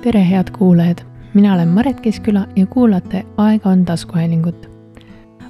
[0.00, 0.98] tere, head kuulajad,
[1.34, 4.70] mina olen Maret Keskküla ja kuulate Aega on taskuhäälingut.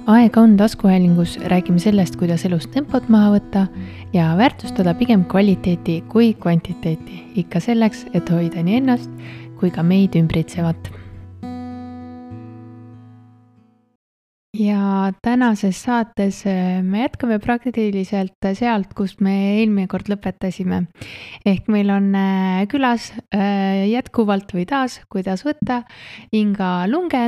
[0.07, 3.67] aega on taskuhäälingus räägime sellest, kuidas elus tempot maha võtta
[4.13, 9.11] ja väärtustada pigem kvaliteeti kui kvantiteeti, ikka selleks, et hoida nii ennast
[9.59, 10.91] kui ka meid ümbritsevat
[15.07, 20.85] ja tänases saates äh, me jätkame praktiliselt sealt, kus me eelmine kord lõpetasime.
[21.45, 25.83] ehk meil on äh, külas äh, jätkuvalt või taas, kuidas võtta,
[26.31, 27.23] Inga Lunge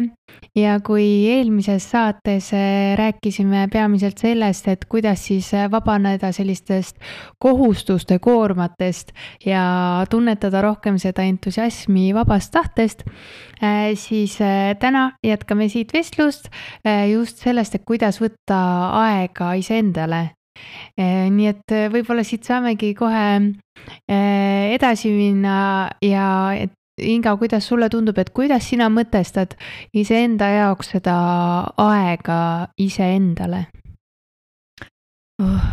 [0.56, 2.52] ja kui eelmises saates
[3.00, 7.00] rääkisime peamiselt sellest, et kuidas siis vabaneda sellistest
[7.40, 9.12] kohustuste koormatest
[9.46, 9.64] ja
[10.10, 13.02] tunnetada rohkem seda entusiasmi vabast tahtest,
[13.96, 14.38] siis
[14.80, 16.52] täna jätkame siit vestlust
[17.12, 18.62] just sellest, et kuidas võtta
[19.02, 20.28] aega iseendale.
[20.98, 25.56] Eh, nii et eh, võib-olla siit saamegi kohe eh, edasi minna
[26.06, 29.56] ja et Inga, kuidas sulle tundub, et kuidas sina mõtestad
[29.98, 31.16] iseenda jaoks seda
[31.82, 33.64] aega iseendale
[35.42, 35.66] oh,?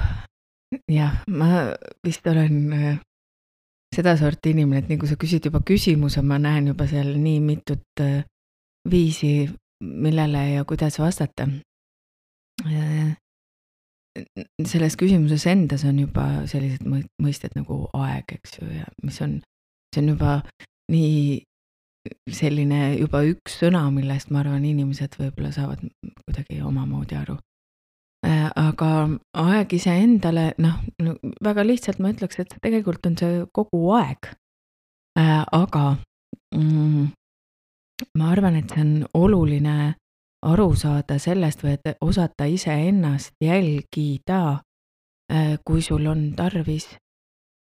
[0.89, 1.67] jah, ma
[2.07, 2.73] vist olen
[3.95, 8.05] sedasorti inimene, et nii kui sa küsid juba küsimuse, ma näen juba seal nii mitut
[8.91, 9.51] viisi,
[9.85, 11.49] millele ja kuidas vastata.
[14.67, 16.83] selles küsimuses endas on juba sellised
[17.23, 19.41] mõisted nagu aeg, eks ju, ja mis on,
[19.95, 20.41] see on juba
[20.91, 21.43] nii
[22.33, 25.83] selline juba üks sõna, millest ma arvan, inimesed võib-olla saavad
[26.25, 27.37] kuidagi omamoodi aru.
[28.25, 28.91] aga
[29.43, 30.81] aeg iseendale, noh,
[31.45, 34.33] väga lihtsalt ma ütleks, et tegelikult on see kogu aeg.
[35.17, 35.85] aga
[36.57, 37.09] mm,
[38.17, 39.95] ma arvan, et see on oluline
[40.47, 44.61] aru saada sellest või et osata iseennast jälgida,
[45.33, 47.10] äh, kui sul on tarvis äh,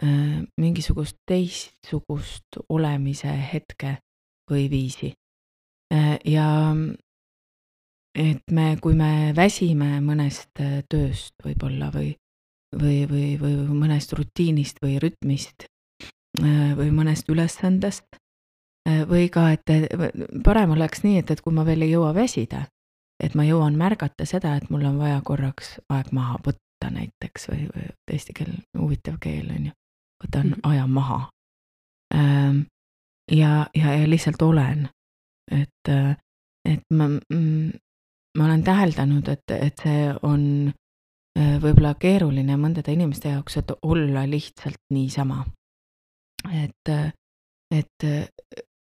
[0.02, 3.98] mingisugust teistsugust olemise hetke
[4.52, 5.12] või viisi.
[5.94, 6.48] Äh, ja
[8.16, 12.14] et me, kui me väsime mõnest tööst võib-olla või,
[12.76, 15.68] või, või, või mõnest rutiinist või rütmist
[16.40, 18.20] või mõnest ülesandest,
[18.90, 19.66] Äh, või ka, et
[20.44, 22.64] parem oleks nii, et, et kui ma veel ei jõua väsida,
[23.22, 27.66] et ma jõuan märgata seda, et mul on vaja korraks aeg maha võtta näiteks või,
[27.74, 29.76] või eesti keel, huvitav keel on ju,
[30.24, 30.70] võtan mm -hmm.
[30.72, 31.30] aja maha.
[32.16, 32.62] Ähm,
[33.32, 34.90] ja, ja, ja lihtsalt olen,
[35.52, 35.90] et,
[36.66, 37.72] et ma, mm,
[38.38, 40.72] ma olen täheldanud, et, et see on
[41.40, 45.46] äh, võib-olla keeruline mõndade inimeste jaoks, et olla lihtsalt niisama.
[46.52, 47.14] et,
[47.72, 48.06] et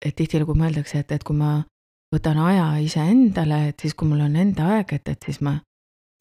[0.05, 1.63] et tihtilugu mõeldakse, et, et kui ma
[2.13, 5.57] võtan aja iseendale, et siis, kui mul on enda aeg, et, et siis ma,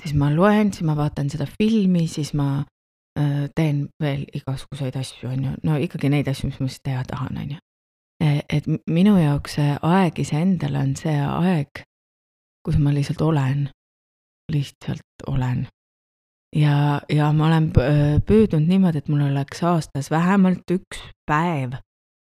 [0.02, 2.66] siis ma loen, siis ma vaatan seda filmi, siis ma äh,
[3.56, 7.40] teen veel igasuguseid asju, on ju, no ikkagi neid asju, mis ma siis teha tahan,
[7.42, 7.62] on ju.
[8.24, 11.82] E, et minu jaoks see aeg iseendale on see aeg,
[12.66, 13.66] kus ma lihtsalt olen,
[14.52, 15.66] lihtsalt olen.
[16.56, 17.68] ja, ja ma olen
[18.26, 21.76] püüdnud niimoodi, et mul oleks aastas vähemalt üks päev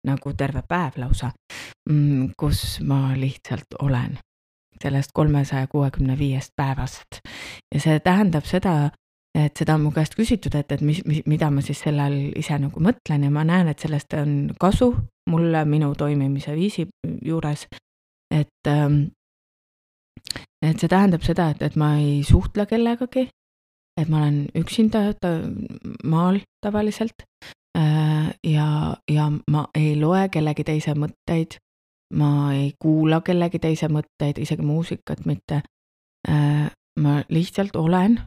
[0.07, 1.31] nagu terve päev lausa,
[1.89, 4.17] mm, kus ma lihtsalt olen
[4.81, 7.21] sellest kolmesaja kuuekümne viiest päevast.
[7.75, 8.89] ja see tähendab seda,
[9.35, 12.19] et seda on mu käest küsitud, et, et mis, mis, mida ma siis selle all
[12.37, 14.91] ise nagu mõtlen ja ma näen, et sellest on kasu
[15.31, 16.87] mulle minu toimimise viisi
[17.25, 17.67] juures.
[18.31, 19.11] et, ähm,
[20.61, 23.27] et see tähendab seda, et, et ma ei suhtle kellegagi,
[23.99, 25.33] et ma olen üksinda ta,
[26.03, 27.27] maal tavaliselt
[27.77, 31.55] Äh, ja, ja ma ei loe kellegi teise mõtteid,
[32.19, 35.61] ma ei kuula kellegi teise mõtteid, isegi muusikat mitte.
[36.27, 36.67] Äh,
[36.99, 38.19] ma lihtsalt olen.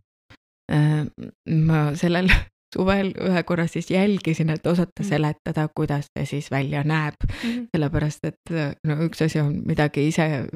[0.73, 1.05] Äh,
[1.51, 2.31] ma sellel
[2.75, 5.09] suvel ühe korra siis jälgisin, et osata mm.
[5.09, 7.37] seletada, kuidas see siis välja näeb mm.
[7.43, 7.69] -hmm.
[7.75, 8.55] sellepärast, et
[8.87, 10.47] no üks asi on midagi ise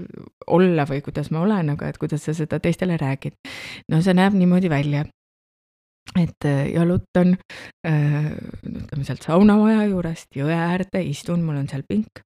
[0.47, 3.39] olla või kuidas ma olen, aga et kuidas sa seda teistele räägid.
[3.93, 5.05] no see näeb niimoodi välja
[6.17, 7.37] et äh, jalutan
[7.87, 8.33] äh,
[8.65, 12.23] ütleme sealt saunamaja juurest jõe äärde, istun, mul on seal pink,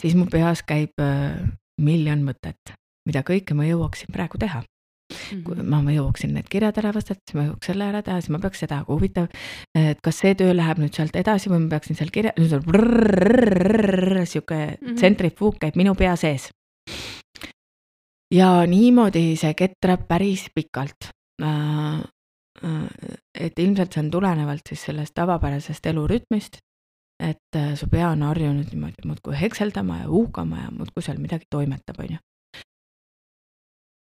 [0.00, 1.38] siis mu peas käib äh,
[1.80, 2.74] miljon mõtet,
[3.06, 4.64] mida kõike ma jõuaksin praegu teha
[5.08, 5.62] Mm -hmm.
[5.64, 8.38] ma, ma jõuaksin need kirjad ära vastata, siis ma jõuaks selle ära teha, siis ma
[8.42, 9.28] peaks seda, aga huvitav,
[9.74, 14.26] et kas see töö läheb nüüd sealt edasi või ma peaksin seal kirja, nüüd on
[14.26, 14.60] sihuke
[14.94, 16.50] tsentrifuug käib minu pea sees.
[18.34, 21.08] ja niimoodi see ketrab päris pikalt.
[23.38, 26.58] Et ilmselt see on tulenevalt siis sellest tavapärasest elurütmist,
[27.22, 31.98] et su pea on harjunud niimoodi muudkui hekseldama ja uhkama ja muudkui seal midagi toimetab,
[31.98, 32.18] on ju.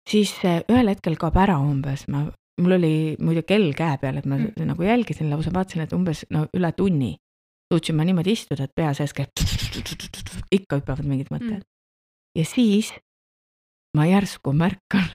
[0.09, 2.25] Siis ühel hetkel kaob ära umbes, ma,
[2.61, 4.67] mul oli muidu kell käe peal, et ma mm.
[4.71, 7.15] nagu jälgisin lausa, vaatasin, et umbes no üle tunni
[7.73, 9.29] suutsin ma niimoodi istuda, et pea sees käib,
[10.57, 11.67] ikka hüppavad mingid mõtted mm..
[12.39, 12.91] ja siis
[13.97, 15.11] ma järsku märkan,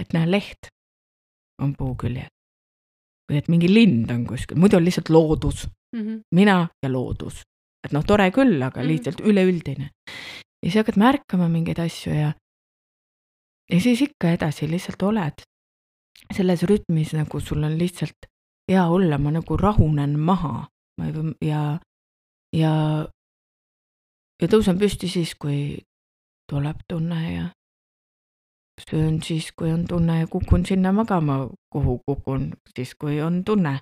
[0.00, 0.68] et näe, leht
[1.62, 2.28] on puu küljel.
[3.30, 6.20] või et mingi lind on kuskil, muidu on lihtsalt loodus mm, -hmm.
[6.36, 7.42] mina ja loodus.
[7.86, 8.88] et noh, tore küll, aga mm -hmm.
[8.88, 9.90] lihtsalt üleüldine.
[10.62, 12.32] ja siis hakkad märkama mingeid asju ja,
[13.72, 15.46] ja siis ikka edasi lihtsalt oled
[16.32, 18.28] selles rütmis nagu sul on lihtsalt
[18.70, 20.66] hea olla, ma nagu rahunen maha
[20.98, 21.62] ma ei, ja,
[22.56, 22.72] ja,
[24.42, 25.80] ja tõusen püsti siis, kui
[26.50, 27.48] tuleb tunne ja
[28.82, 33.78] söön siis, kui on tunne ja kukun sinna magama, kuhu kukun siis, kui on tunne.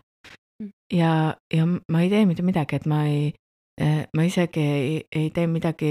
[0.61, 0.71] Mm.
[0.93, 3.31] ja, ja ma ei tee mitte midagi, et ma ei,
[4.17, 5.91] ma isegi ei, ei tee midagi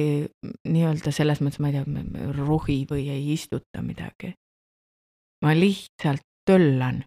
[0.70, 4.34] nii-öelda selles mõttes, ma ei tea, rohi või ei istuta midagi.
[5.42, 7.04] ma lihtsalt töllan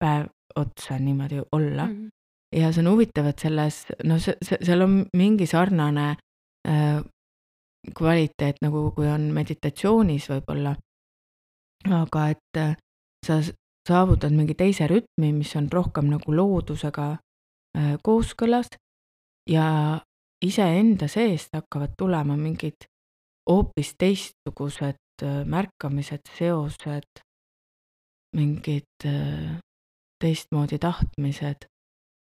[0.00, 1.92] päev otsa niimoodi olla mm.
[1.92, 2.08] -hmm.
[2.60, 6.16] ja see on huvitav, et selles, no see, see, seal on mingi sarnane
[6.68, 7.02] äh,
[7.98, 10.76] kvaliteet nagu, kui on meditatsioonis võib-olla
[11.90, 12.76] aga et äh,
[13.26, 13.40] sa
[13.88, 17.08] saavutad mingi teise rütmi, mis on rohkem nagu loodusega
[17.78, 18.70] äh, kooskõlas
[19.50, 19.98] ja
[20.42, 22.88] iseenda seest hakkavad tulema mingid
[23.50, 27.22] hoopis teistsugused äh, märkamised, seosed,
[28.36, 29.04] mingid
[30.22, 31.68] teistmoodi tahtmised.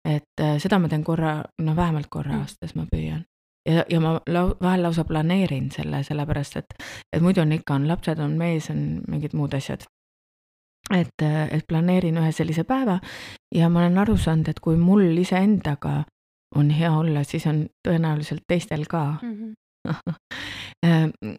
[0.08, 2.40] et seda ma teen korra, no vähemalt korra mm.
[2.46, 3.26] aastas ma püüan
[3.68, 6.74] ja, ja ma lau-, vahel lausa planeerin selle, sellepärast et,
[7.12, 9.86] et muidu on ikka, on lapsed, on mees, on mingid muud asjad.
[10.94, 12.94] et, et planeerin ühe sellise päeva
[13.54, 16.04] ja ma olen aru saanud, et kui mul iseendaga
[16.56, 19.54] on hea olla, siis on tõenäoliselt teistel ka mm.
[19.86, 21.38] -hmm.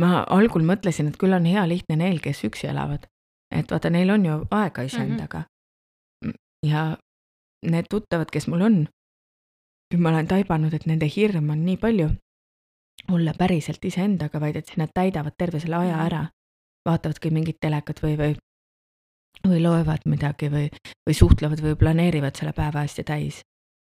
[0.00, 3.06] ma algul mõtlesin, et küll on hea lihtne neil, kes üksi elavad,
[3.54, 6.30] et vaata, neil on ju aega iseendaga mm.
[6.30, 6.34] -hmm.
[6.68, 6.96] ja
[7.66, 8.78] need tuttavad, kes mul on,
[9.94, 12.10] nüüd ma olen taibanud, et nende hirm on nii palju
[13.12, 16.06] olla päriselt iseendaga, vaid et nad täidavad terve selle aja mhm.
[16.06, 16.26] ära.
[16.88, 18.34] vaatavadki mingit telekat või, või,
[19.44, 20.68] või loevad midagi või,
[21.08, 23.42] või suhtlevad või planeerivad selle päeva hästi täis.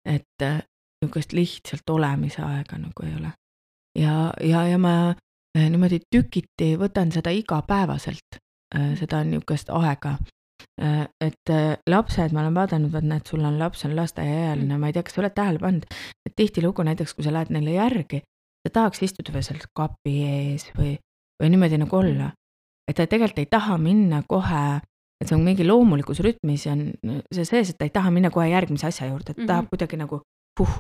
[0.06, 0.62] Et äh,
[1.02, 3.34] niisugust lihtsalt olemise aega nagu ei ole.
[4.00, 8.40] ja, ja, ja ma äh, niimoodi tükiti võtan seda igapäevaselt,
[8.76, 10.18] äh, seda niisugust aega
[11.22, 11.50] et
[11.90, 15.14] lapsed, ma olen vaadanud, vaat näed, sul on laps on lasteaiaealine, ma ei tea, kas
[15.14, 15.84] sa oled tähele pannud,
[16.26, 18.22] et tihtilugu näiteks, kui sa lähed neile järgi,
[18.64, 20.96] ta tahaks istuda veel seal kapi ees või,
[21.42, 22.32] või niimoodi nagu olla.
[22.90, 24.82] et ta tegelikult ei taha minna kohe,
[25.24, 28.32] et see on mingi loomulikus rütmis ja on see sees, et ta ei taha minna
[28.34, 29.48] kohe järgmise asja juurde, et mm -hmm.
[29.48, 30.22] tahab kuidagi nagu
[30.60, 30.76] puh,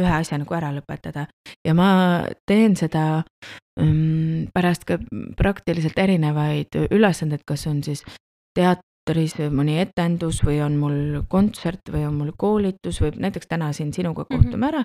[0.00, 1.26] ühe asja nagu ära lõpetada
[1.66, 3.22] ja ma teen seda
[3.80, 4.98] um, pärast ka
[5.36, 8.02] praktiliselt erinevaid ülesandeid, kas on siis
[8.58, 13.72] teat-, teatris mõni etendus või on mul kontsert või on mul koolitus või näiteks täna
[13.72, 14.32] siin sinuga mhm.
[14.32, 14.68] kohtume mm -hmm.
[14.68, 14.84] ära,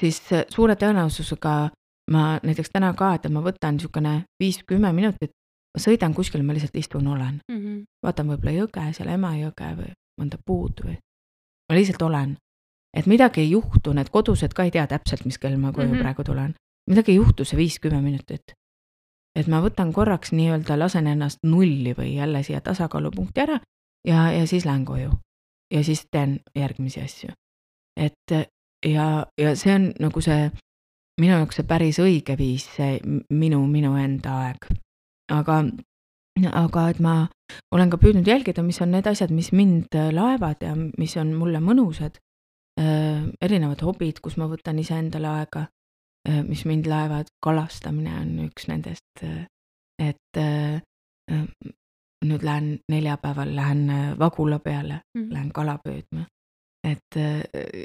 [0.00, 1.70] siis suure tõenäosusega
[2.10, 5.32] ma näiteks täna ka, et ma võtan niisugune viis-kümme minutit,
[5.76, 7.60] ma sõidan kuskile, ma lihtsalt istun, olen mm.
[7.60, 7.84] -hmm.
[8.02, 10.98] vaatan võib-olla jõge, seal Emajõge või mõnda puud või,
[11.68, 12.36] ma lihtsalt olen.
[12.96, 15.92] et midagi ei juhtu, need kodused ka ei tea täpselt, mis kell ma koju mm
[15.94, 16.02] -hmm.
[16.02, 16.54] praegu tulen.
[16.90, 18.56] midagi ei juhtu see viis-kümme minutit
[19.36, 23.60] et ma võtan korraks nii-öelda, lasen ennast nulli või jälle siia tasakaalupunkti ära
[24.06, 25.10] ja, ja siis lähen koju.
[25.74, 27.28] ja siis teen järgmisi asju.
[28.00, 28.48] et
[28.86, 30.50] ja, ja see on nagu see
[31.20, 34.68] minu jaoks see päris õige viis, see minu, minu enda aeg.
[35.32, 35.62] Aga,
[36.52, 37.16] aga et ma
[37.74, 41.60] olen ka püüdnud jälgida, mis on need asjad, mis mind laevad ja mis on mulle
[41.60, 42.20] mõnusad
[42.80, 43.24] äh,.
[43.40, 45.66] erinevad hobid, kus ma võtan iseendale aega
[46.28, 49.44] Äh, mis mind laevad, kalastamine on üks nendest, äh,
[50.02, 50.80] et äh,
[52.26, 53.84] nüüd lähen neljapäeval, lähen
[54.18, 56.26] Vagula peale mm., lähen kala püüdma.
[56.86, 57.18] Et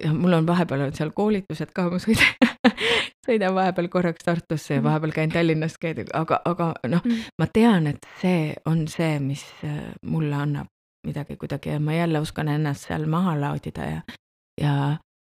[0.03, 2.51] ja mul on vahepeal on seal koolitused ka, ma sõidan
[3.27, 4.87] sõidan vahepeal korraks Tartusse ja mhm.
[4.89, 9.45] vahepeal käin Tallinnas käia, aga, aga noh mm., ma tean, et see on see, mis
[10.05, 10.71] mulle annab
[11.07, 14.01] midagi kuidagi ja ma jälle oskan ennast seal maha laadida ja,
[14.61, 14.73] ja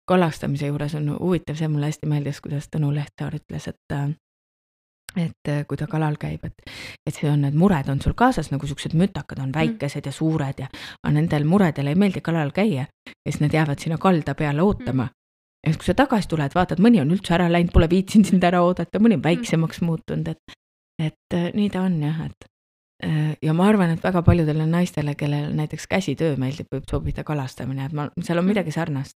[0.08, 4.12] kalastamise juures on huvitav, see mulle hästi meeldis, kuidas Tõnu Lehtsaar ütles, et äh,
[5.20, 6.72] et äh, kui ta kalal käib, et,
[7.08, 9.58] et see on, need mured on sul kaasas nagu siuksed mütakad on mm.
[9.58, 13.82] väikesed ja suured ja aga nendel muredel ei meeldi kalal käia ja siis nad jäävad
[13.82, 15.10] sinna kalda peale ootama.
[15.10, 15.16] Mm.
[15.66, 18.44] ja siis, kui sa tagasi tuled, vaatad, mõni on üldse ära läinud, pole viitsinud sind
[18.44, 19.30] ära oodata, mõni on mm.
[19.30, 20.60] väiksemaks muutunud, et,
[21.12, 22.52] et äh, nii ta on jah, et
[23.44, 27.94] ja ma arvan, et väga paljudele naistele, kellel näiteks käsitöö meeldib, võib sobida kalastamine, et
[27.94, 29.18] ma, seal on midagi sarnast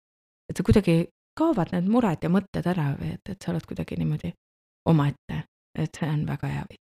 [0.50, 0.96] et sa kuidagi
[1.38, 4.32] kaovad need mured ja mõtted ära või et, et sa oled kuidagi niimoodi
[4.90, 5.42] omaette,
[5.76, 6.82] et see on väga hea viis.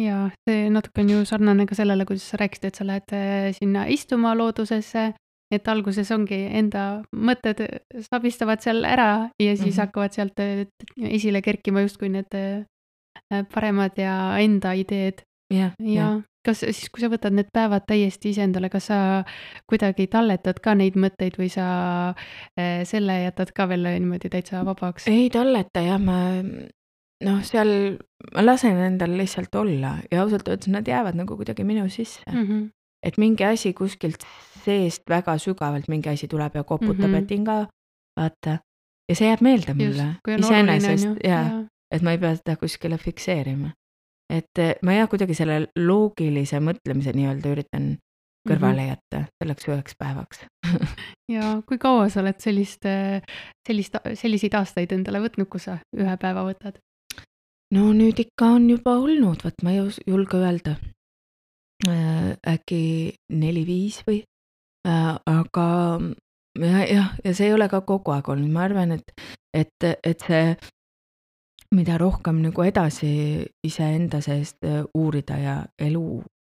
[0.00, 3.50] ja see natuke on ju sarnane ka sellele, kuidas sa rääkisid, et sa lähed äh,
[3.56, 5.12] sinna istuma loodusesse,
[5.50, 7.62] et alguses ongi enda mõtted
[8.06, 9.80] sabistavad seal ära ja siis mm -hmm.
[9.80, 10.66] hakkavad sealt äh,
[11.18, 12.64] esile kerkima justkui need äh,
[13.54, 15.22] paremad ja enda ideed.
[15.50, 18.98] ja, ja, ja kas siis, kui sa võtad need päevad täiesti iseendale, kas sa
[19.70, 21.66] kuidagi talletad ka neid mõtteid või sa
[22.10, 25.08] äh, selle jätad ka veel niimoodi täitsa vabaks?
[25.12, 26.20] ei talleta jah, ma
[27.26, 27.72] noh, seal
[28.34, 32.46] ma lasen endal lihtsalt olla ja ausalt öeldes nad jäävad nagu kuidagi minu sisse mm.
[32.46, 32.68] -hmm.
[33.06, 34.24] et mingi asi kuskilt
[34.64, 37.22] seest väga sügavalt, mingi asi tuleb ja koputab mm, -hmm.
[37.22, 37.66] et hinga,
[38.20, 38.58] vaata.
[39.08, 43.72] ja see jääb meelde mulle iseenesest ja, ja et ma ei pea seda kuskile fikseerima.
[44.32, 47.96] et eh, ma jah, kuidagi selle loogilise mõtlemise nii-öelda üritan
[48.48, 48.88] kõrvale mhm.
[48.88, 50.44] jätta selleks üheks päevaks
[51.36, 52.86] ja kui kaua sa oled sellist,
[53.66, 56.80] sellist, selliseid aastaid endale võtnud, kus sa ühe päeva võtad?
[57.74, 60.76] No nüüd ikka on juba olnud, vot ma ei julge öelda.
[61.88, 64.18] Äh, äkki neli-viis või,
[64.84, 65.68] äh, aga
[66.60, 69.14] jah, jah, ja see ei ole ka kogu aeg olnud, ma arvan, et,
[69.56, 70.42] et, et see,
[71.72, 73.14] mida rohkem nagu edasi
[73.64, 76.04] iseenda seest äh, uurida ja elu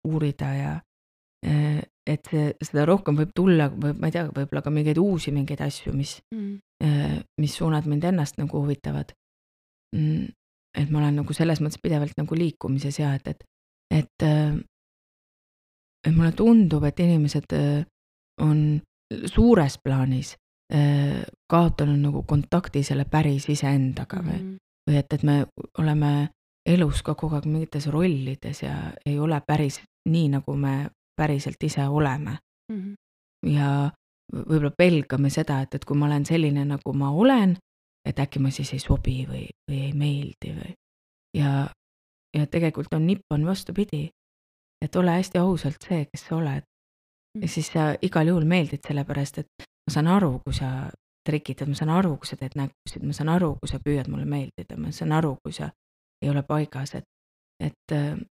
[0.08, 0.74] uurida ja
[2.08, 5.60] et see, seda rohkem võib tulla, või ma ei tea, võib-olla ka mingeid uusi mingeid
[5.62, 9.12] asju, mis mm., mis suunad mind ennast nagu huvitavad
[9.94, 10.37] mm
[10.76, 13.44] et ma olen nagu selles mõttes pidevalt nagu liikumises ja et, et,
[13.90, 14.58] et, äh,
[16.06, 17.82] et mulle tundub, et inimesed äh,
[18.44, 18.80] on
[19.26, 20.34] suures plaanis
[20.74, 24.56] äh, kaotanud nagu kontakti selle päris iseendaga või mm,
[24.88, 25.46] või et, et me
[25.78, 26.28] oleme
[26.68, 28.74] elus ka kogu aeg mingites rollides ja
[29.06, 32.38] ei ole päris nii, nagu me päriselt ise oleme
[32.72, 32.78] mm.
[32.78, 32.94] -hmm.
[33.52, 33.90] ja
[34.32, 37.56] võib-olla pelgame seda, et, et kui ma olen selline, nagu ma olen,
[38.08, 40.74] et äkki ma siis ei sobi või, või ei meeldi või.
[41.36, 41.66] ja,
[42.36, 44.08] ja tegelikult on nipp on vastupidi.
[44.84, 46.62] et ole hästi ausalt see, kes sa oled.
[47.34, 47.48] ja mm.
[47.48, 50.90] siis sa igal juhul meeldid, sellepärast et ma saan aru, kui sa
[51.28, 54.24] trikitad, ma saan aru, kui sa teed nägusid, ma saan aru, kui sa püüad mulle
[54.24, 55.70] meeldida, ma saan aru, kui sa
[56.22, 57.04] ei ole paigas, et
[57.58, 57.92] et,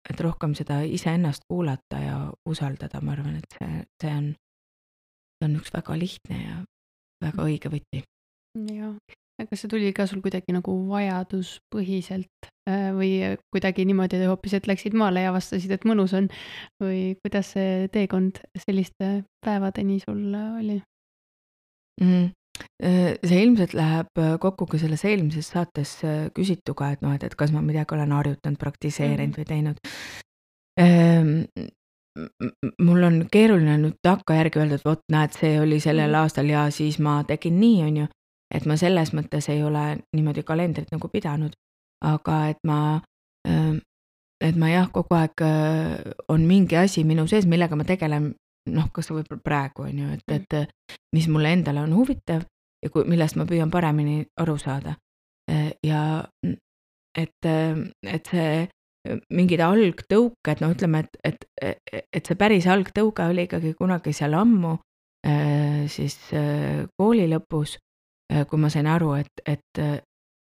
[0.09, 4.27] et rohkem seda iseennast kuulata ja usaldada, ma arvan, et see, see on,
[5.39, 6.57] see on üks väga lihtne ja
[7.25, 7.47] väga mm.
[7.49, 8.03] õige võti.
[8.69, 8.93] jah,
[9.43, 13.11] kas see tuli ka sul kuidagi nagu vajaduspõhiselt äh, või
[13.53, 16.29] kuidagi niimoodi hoopis, et läksid maale ja avastasid, et mõnus on
[16.81, 19.11] või kuidas see teekond selliste
[19.45, 20.79] päevadeni sul oli
[22.01, 22.33] mm.?
[22.79, 25.97] see ilmselt läheb kokku ka selles eelmises saates
[26.35, 29.41] küsituga, et noh, et, et kas ma midagi olen harjutanud, praktiseerinud mm.
[29.41, 29.81] või teinud
[30.79, 31.33] ehm,
[32.79, 36.21] mul on keeruline nüüd takkajärgi öelda, et vot näed, see oli sellel mm.
[36.21, 38.07] aastal ja siis ma tegin nii, on ju
[38.55, 39.83] et ma selles mõttes ei ole
[40.15, 41.53] niimoodi kalendrit nagu pidanud,
[42.05, 42.79] aga et ma,
[43.47, 43.79] ähm,
[44.43, 48.31] et ma jah, kogu aeg äh, on mingi asi minu sees, millega ma tegelen,
[48.71, 52.45] noh, kas võib-olla praegu on ju, et, et mis mulle endale on huvitav
[52.83, 54.95] ja kui, millest ma püüan paremini aru saada.
[55.51, 56.23] Äh, ja
[57.15, 58.65] et, et see
[59.29, 64.73] mingid algtõuked, no ütleme, et, et, et see päris algtõuge oli ikkagi kunagi seal ammu,
[65.27, 66.17] äh, siis
[66.97, 67.94] kooli lõpus Äh,
[68.49, 69.81] kui ma sain aru, et, et,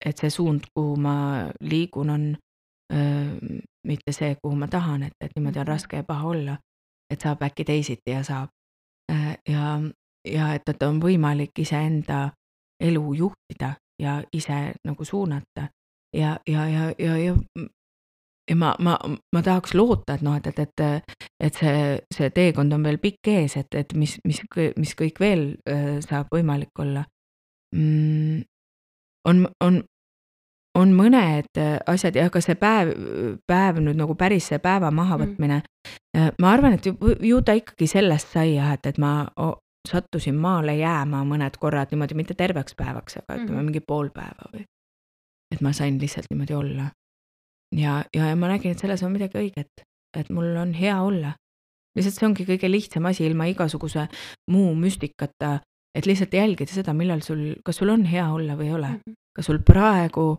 [0.06, 1.14] et see suund, kuhu ma
[1.62, 2.26] liigun, on
[2.94, 5.72] öö, mitte see, kuhu ma tahan, et, et niimoodi on mhm.
[5.72, 6.58] raske ja paha olla.
[7.12, 8.50] et saab äkki teisiti ja saab.
[9.12, 9.82] Äh, ja,
[10.28, 12.30] ja et, et on võimalik iseenda
[12.80, 15.68] elu juhtida ja ise nagu suunata
[16.14, 17.36] ja, ja, ja, ja, ja
[18.50, 18.98] ja ma, ma,
[19.36, 23.28] ma tahaks loota, et noh, et, et, et, et see, see teekond on veel pikk
[23.32, 24.42] ees, et, et mis, mis,
[24.78, 27.06] mis kõik veel äh, saab võimalik olla
[27.76, 28.44] mm,
[29.30, 29.82] on, on,
[30.78, 32.94] on mõned asjad ja ka see päev,
[33.48, 36.38] päev nüüd nagu päris see päeva mahavõtmine mm..
[36.40, 39.26] ma arvan, et ju, ju ta ikkagi sellest sai jah, et, et ma
[39.88, 44.50] sattusin maale jääma mõned korrad niimoodi, mitte terveks päevaks, aga ütleme mm mingi pool päeva
[44.54, 44.66] või.
[45.54, 46.92] et ma sain lihtsalt niimoodi olla.
[47.76, 49.86] ja, ja, ja ma nägin, et selles on midagi õiget,
[50.18, 51.34] et mul on hea olla.
[51.96, 54.08] lihtsalt see ongi kõige lihtsam asi ilma igasuguse
[54.52, 55.60] muu müstikata
[55.96, 58.88] et lihtsalt jälgida seda, millal sul, kas sul on hea olla või ei ole.
[58.88, 59.14] -hmm.
[59.36, 60.38] kas sul praegu,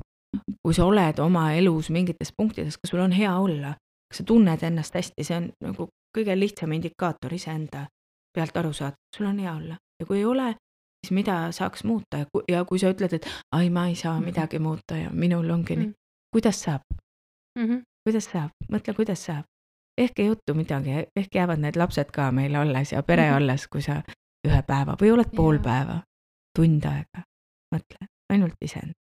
[0.62, 3.74] kui sa oled oma elus mingites punktides, kas sul on hea olla,
[4.10, 7.86] kas sa tunned ennast hästi, see on nagu kõige lihtsam indikaator iseenda
[8.34, 10.54] pealt aru saada, sul on hea olla ja kui ei ole,
[11.06, 14.16] siis mida saaks muuta ja kui, ja kui sa ütled, et ai, ma ei saa
[14.16, 14.24] mhm.
[14.24, 16.30] midagi muuta ja minul ongi nii mm, -hmm.
[16.32, 16.82] kuidas saab
[17.58, 17.64] mm?
[17.64, 17.82] -hmm.
[18.04, 19.44] kuidas saab, mõtle, kuidas saab.
[20.00, 23.36] ehk ei juhtu midagi, ehk jäävad need lapsed ka meil alles ja pere -hmm.
[23.36, 24.02] alles, kui sa
[24.48, 25.64] ühe päeva või oled pool ja.
[25.68, 26.00] päeva,
[26.56, 27.24] tund aega,
[27.74, 28.96] mõtle, ainult iseend.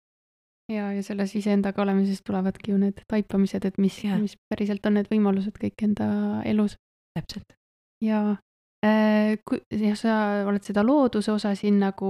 [0.71, 5.09] ja, ja selles iseendaga olemisest tulevadki ju need taipamised, et mis, mis päriselt on need
[5.11, 6.09] võimalused kõik enda
[6.49, 6.77] elus.
[7.17, 7.57] täpselt.
[8.03, 8.37] ja
[8.79, 10.11] Äh, kui jah, sa
[10.47, 12.09] oled seda looduse osa siin nagu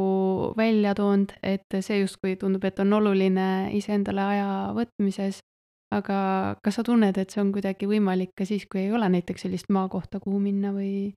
[0.58, 5.42] välja toonud, et see justkui tundub, et on oluline iseendale aja võtmises.
[5.90, 6.16] aga
[6.62, 9.72] kas sa tunned, et see on kuidagi võimalik ka siis, kui ei ole näiteks sellist
[9.74, 11.16] maakohta, kuhu minna või?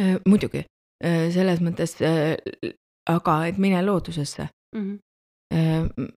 [0.00, 0.64] Äh, muidugi,
[1.00, 1.96] selles mõttes,
[3.08, 4.98] aga et mine loodusesse mm.
[5.54, 6.10] -hmm.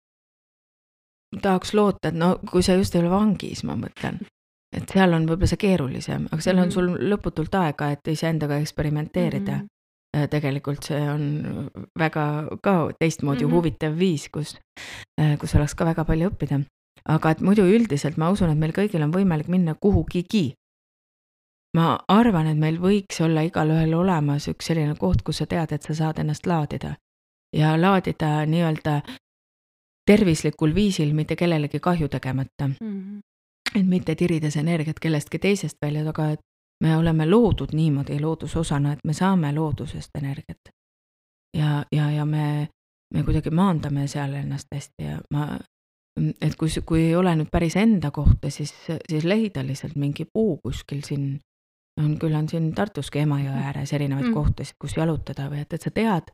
[1.42, 4.20] tahaks loota, et no kui sa just ei ole vangis, ma mõtlen
[4.74, 6.74] et seal on võib-olla see keerulisem, aga seal on mhm.
[6.74, 9.68] sul lõputult aega, et iseendaga eksperimenteerida mm.
[9.68, 10.30] -hmm.
[10.34, 11.24] tegelikult see on
[12.00, 12.26] väga
[12.62, 13.56] ka teistmoodi mm -hmm.
[13.56, 14.58] huvitav viis, kus,
[15.22, 16.64] äh, kus oleks ka väga palju õppida.
[17.06, 20.54] aga et muidu üldiselt ma usun, et meil kõigil on võimalik minna kuhugigi.
[21.78, 25.84] Ma arvan, et meil võiks olla igalühel olemas üks selline koht, kus sa tead, et
[25.84, 26.96] sa saad ennast laadida
[27.54, 29.02] ja laadida nii-öelda
[30.06, 32.76] tervislikul viisil, mitte kellelegi kahju tegemata mm.
[32.80, 33.22] -hmm
[33.76, 36.40] et mitte tirides energiat kellestki teisest välja, aga et
[36.84, 40.74] me oleme loodud niimoodi loodusosana, et me saame loodusest energiat.
[41.58, 42.68] ja, ja, ja me,
[43.14, 45.60] me kuidagi maandame seal ennast hästi ja ma,
[46.42, 48.74] et kui, kui ei ole nüüd päris enda kohta, siis,
[49.10, 51.40] siis leida lihtsalt mingi puu kuskil siin,
[52.02, 54.34] on, küll on siin Tartuski Emajõe ääres erinevaid mm.
[54.34, 56.32] kohtasid, kus jalutada või et, et sa tead,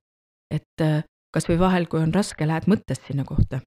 [0.51, 0.86] et
[1.34, 3.60] kasvõi vahel, kui on raske, lähed mõttest sinna kohta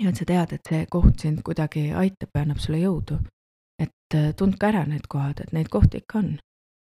[0.00, 3.20] ja et sa tead, et see koht sind kuidagi aitab ja annab sulle jõudu.
[3.80, 6.30] et äh, tundke ära need kohad, et neid kohti ikka on.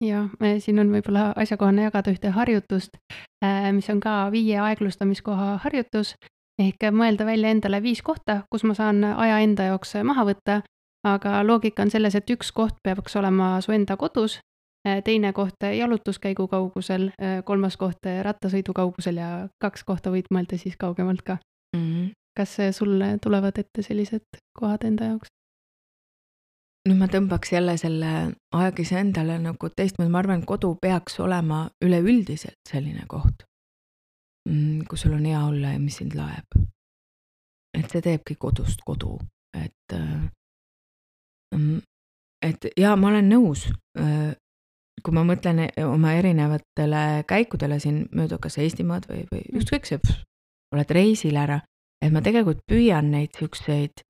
[0.02, 0.26] jah,
[0.58, 2.98] siin on võib-olla asjakohane jagada ühte harjutust,
[3.44, 6.16] äh, mis on ka viie aeglustamiskoha harjutus
[6.60, 10.62] ehk mõelda välja endale viis kohta, kus ma saan aja enda jaoks maha võtta.
[11.04, 14.38] Aga loogika on selles, et üks koht peaks olema su enda kodus,
[14.86, 17.10] äh, teine koht jalutuskäigu kaugusel,
[17.44, 19.30] kolmas koht rattasõidu kaugusel ja
[19.60, 21.38] kaks kohta võid mõelda siis kaugemalt ka
[21.76, 21.84] mm.
[21.84, 25.32] -hmm kas sulle tulevad ette sellised kohad enda jaoks?
[26.88, 28.10] nüüd ma tõmbaks jälle selle
[28.56, 33.44] aeg iseendale nagu teistmoodi, ma arvan, et kodu peaks olema üleüldiselt selline koht,
[34.48, 36.56] mm, kus sul on hea olla ja mis sind laeb.
[37.76, 39.18] et see teebki kodust kodu,
[39.54, 40.24] et, äh,
[42.42, 43.66] et ja ma olen nõus,
[43.98, 44.32] äh,
[45.02, 49.60] kui ma mõtlen oma erinevatele käikudele siin mööda kas Eestimaad või, või mm.
[49.62, 50.00] ükskõik see,
[50.74, 51.60] oled reisil ära,
[52.02, 54.04] et ma tegelikult püüan neid siukseid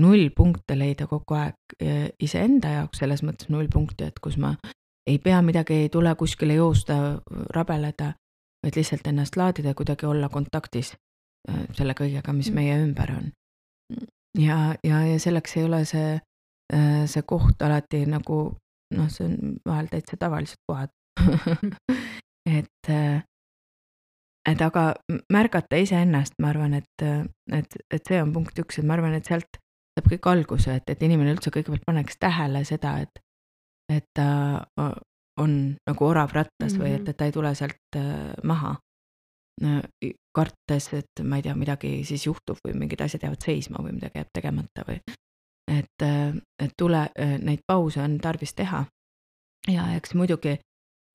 [0.00, 4.54] nullpunkte leida kogu aeg e, iseenda jaoks, selles mõttes nullpunkti, et kus ma
[5.08, 6.98] ei pea midagi, ei tule kuskile joosta,
[7.54, 8.12] rabeleda,
[8.64, 12.60] vaid lihtsalt ennast laadida kuidagi olla kontaktis e, selle kõigega, mis mm.
[12.60, 13.30] meie ümber on.
[14.38, 16.18] ja, ja, ja selleks ei ole see,
[16.72, 18.38] see koht alati nagu
[18.96, 20.90] noh, see on vahel täitsa tavalised kohad
[22.58, 22.90] et
[24.46, 24.82] et aga
[25.32, 27.06] märgata iseennast, ma arvan, et,
[27.52, 29.58] et, et see on punkt üks, et ma arvan, et sealt
[29.96, 33.22] saab kõik alguse, et, et inimene üldse kõigepealt paneks tähele seda, et,
[33.92, 34.28] et ta
[35.40, 35.54] on
[35.88, 36.82] nagu orav rattas mm -hmm.
[36.82, 38.76] või et, et ta ei tule sealt äh, maha.
[40.36, 44.18] kartes, et ma ei tea, midagi siis juhtub või mingid asjad jäävad seisma või midagi
[44.18, 44.98] jääb tegemata või
[45.68, 46.02] et,
[46.62, 47.08] et tule,
[47.42, 48.84] neid pause on tarvis teha.
[49.68, 50.58] ja eks muidugi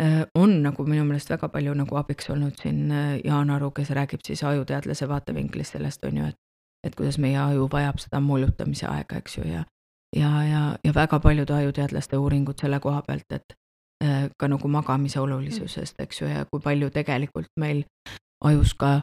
[0.02, 3.92] Äh, on nagu minu meelest väga palju nagu abiks olnud siin äh, Jaan Aru, kes
[3.94, 6.40] räägib siis ajuteadlase vaatevinklist sellest, on ju, et
[6.88, 9.64] et kuidas meie aju vajab seda moolutamise aega, eks ju, ja
[10.16, 13.54] ja, ja, ja väga paljude ajuteadlaste uuringud selle koha pealt, et
[14.04, 17.84] äh, ka nagu magamise olulisusest, eks ju, ja kui palju tegelikult meil
[18.44, 18.96] ajus ka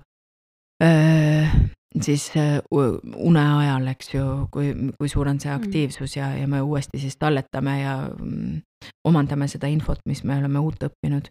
[1.97, 5.63] siis une ajal, eks ju, kui, kui suur on see mm.
[5.63, 8.61] aktiivsus ja, ja me uuesti siis talletame ja mm,
[9.09, 11.31] omandame seda infot, mis me oleme uut õppinud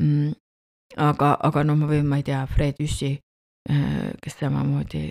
[0.00, 0.32] mm,.
[0.96, 3.16] aga, aga no ma võin, ma ei tea, Fred Jüssi,
[4.22, 5.10] kes samamoodi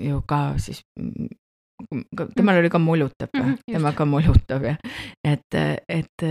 [0.00, 0.80] ju ka siis,
[2.34, 4.76] temal oli ka molutav ka mm, -hmm, tema ka molutav ja
[5.24, 5.54] et,
[5.88, 6.24] et,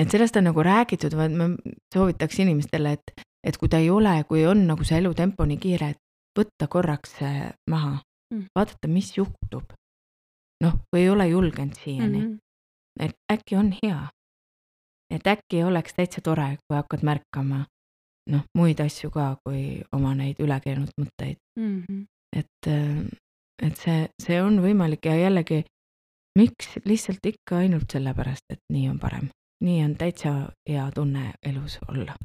[0.00, 1.50] et sellest on nagu räägitud, vaid ma
[1.94, 5.88] soovitaks inimestele, et, et kui ta ei ole, kui on nagu see elutempo nii kiire,
[5.88, 5.98] et
[6.38, 7.98] võtta korraks see maha
[8.34, 9.72] mm., vaadata, mis juhtub.
[10.64, 12.28] noh, või ei ole julgenud siiani mm.
[12.28, 13.04] -hmm.
[13.06, 14.08] et äkki on hea.
[15.14, 17.64] et äkki oleks täitsa tore, kui hakkad märkama
[18.30, 21.82] noh, muid asju ka, kui oma neid ülekeerunud mõtteid mm.
[21.82, 22.06] -hmm.
[22.36, 22.70] et,
[23.62, 25.64] et see, see on võimalik ja jällegi,
[26.38, 29.30] miks lihtsalt ikka ainult sellepärast, et nii on parem,
[29.64, 30.34] nii on täitsa
[30.68, 32.16] hea tunne elus olla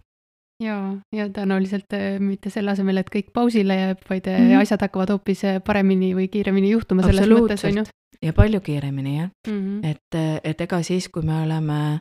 [0.62, 0.78] ja,
[1.16, 4.62] ja tõenäoliselt äh, mitte selle asemel, et kõik pausile jääb, vaid mm -hmm.
[4.62, 7.86] asjad hakkavad hoopis äh, paremini või kiiremini juhtuma selles mõttes, on ju.
[8.22, 9.86] ja palju kiiremini jah mm, -hmm.
[9.92, 12.00] et, et ega siis, kui me oleme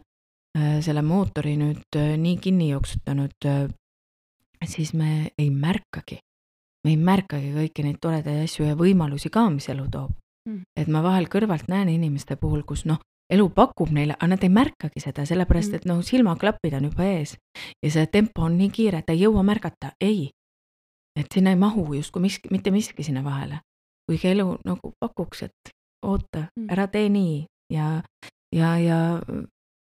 [0.81, 3.47] selle mootori nüüd nii kinni jooksutanud,
[4.67, 6.19] siis me ei märkagi,
[6.85, 10.53] me ei märkagi kõiki neid toredaid asju ja võimalusi ka, mis elu toob mm.
[10.53, 10.62] -hmm.
[10.77, 13.01] et ma vahel kõrvalt näen inimeste puhul, kus noh,
[13.33, 15.75] elu pakub neile, aga nad ei märkagi seda, sellepärast Mm.
[15.75, 17.37] et noh, silmaklapid on juba ees
[17.83, 20.31] ja see tempo on nii kiire, et ei jõua märgata, ei.
[21.18, 23.61] et sinna ei mahu justkui miski, mitte miski sinna vahele.
[24.09, 25.73] kuigi elu nagu pakuks, et
[26.05, 26.66] oota, Mm.
[26.71, 28.03] ära tee nii ja,
[28.55, 29.21] ja, ja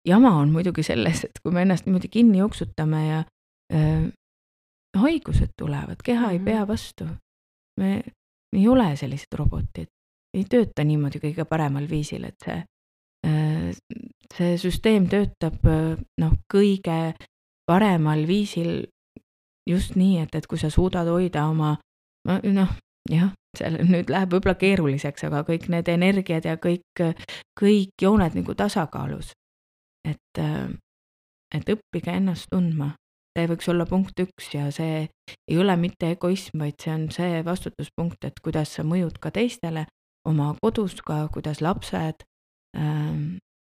[0.09, 3.25] jama on muidugi selles, et kui me ennast niimoodi kinni jooksutame ja
[3.75, 4.11] äh,
[4.97, 6.45] haigused tulevad, keha ei Mhm.
[6.45, 7.05] pea vastu.
[7.81, 8.03] me,
[8.53, 9.87] me ei ole sellised robotid,
[10.35, 12.65] ei tööta niimoodi kõige paremal viisil, et see,
[14.37, 15.65] see süsteem töötab
[16.21, 17.15] noh, kõige
[17.67, 18.87] paremal viisil
[19.67, 21.77] just nii, et, et kui sa suudad hoida oma
[22.27, 22.75] noh,
[23.11, 27.03] jah, seal nüüd läheb võib-olla keeruliseks, aga kõik need energiad ja kõik,
[27.59, 29.33] kõik jooned nagu tasakaalus.
[30.07, 30.39] et,
[31.55, 32.93] et õppige ennast tundma,
[33.37, 35.09] see võiks olla punkt üks ja see
[35.51, 39.87] ei ole mitte egoism, vaid see on see vastutuspunkt, et kuidas sa mõjud ka teistele
[40.27, 42.27] oma kodus ka, kuidas lapsed.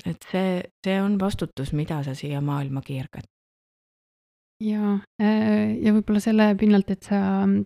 [0.07, 3.27] Et see, see on vastutus, mida sa siia maailma kiirgad
[4.63, 7.21] ja, ja võib-olla selle pinnalt, et sa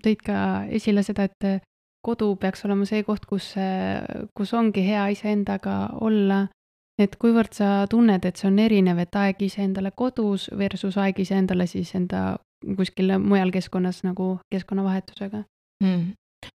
[0.05, 0.39] tõid ka
[0.73, 1.63] esile seda, et
[2.05, 3.53] kodu peaks olema see koht, kus,
[4.37, 6.47] kus ongi hea iseendaga olla.
[7.01, 11.67] et kuivõrd sa tunned, et see on erinev, et aeg iseendale kodus versus aeg iseendale
[11.67, 12.37] siis enda
[12.77, 15.41] kuskil mujal keskkonnas nagu keskkonnavahetusega
[15.83, 16.13] mm.?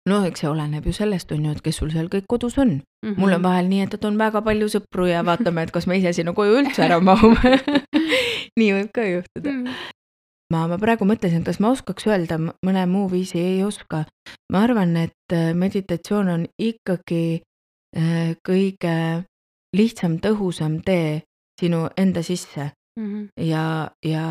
[0.09, 2.79] No eks see oleneb ju sellest, on ju, et kes sul seal kõik kodus on
[2.79, 2.81] mm.
[3.03, 3.19] -hmm.
[3.19, 5.99] mul on vahel nii, et, et on väga palju sõpru ja vaatame, et kas me
[5.99, 7.61] ise sinna koju üldse ära mahume
[8.59, 9.93] nii võib ka juhtuda mm
[10.53, 14.05] ma, ma praegu mõtlesin, kas ma oskaks öelda mõne muu viisi, ei oska.
[14.53, 17.43] ma arvan, et meditatsioon on ikkagi
[18.47, 18.97] kõige
[19.77, 21.23] lihtsam, tõhusam tee
[21.61, 23.07] sinu enda sisse mm.
[23.07, 23.29] -hmm.
[23.45, 24.25] ja, ja,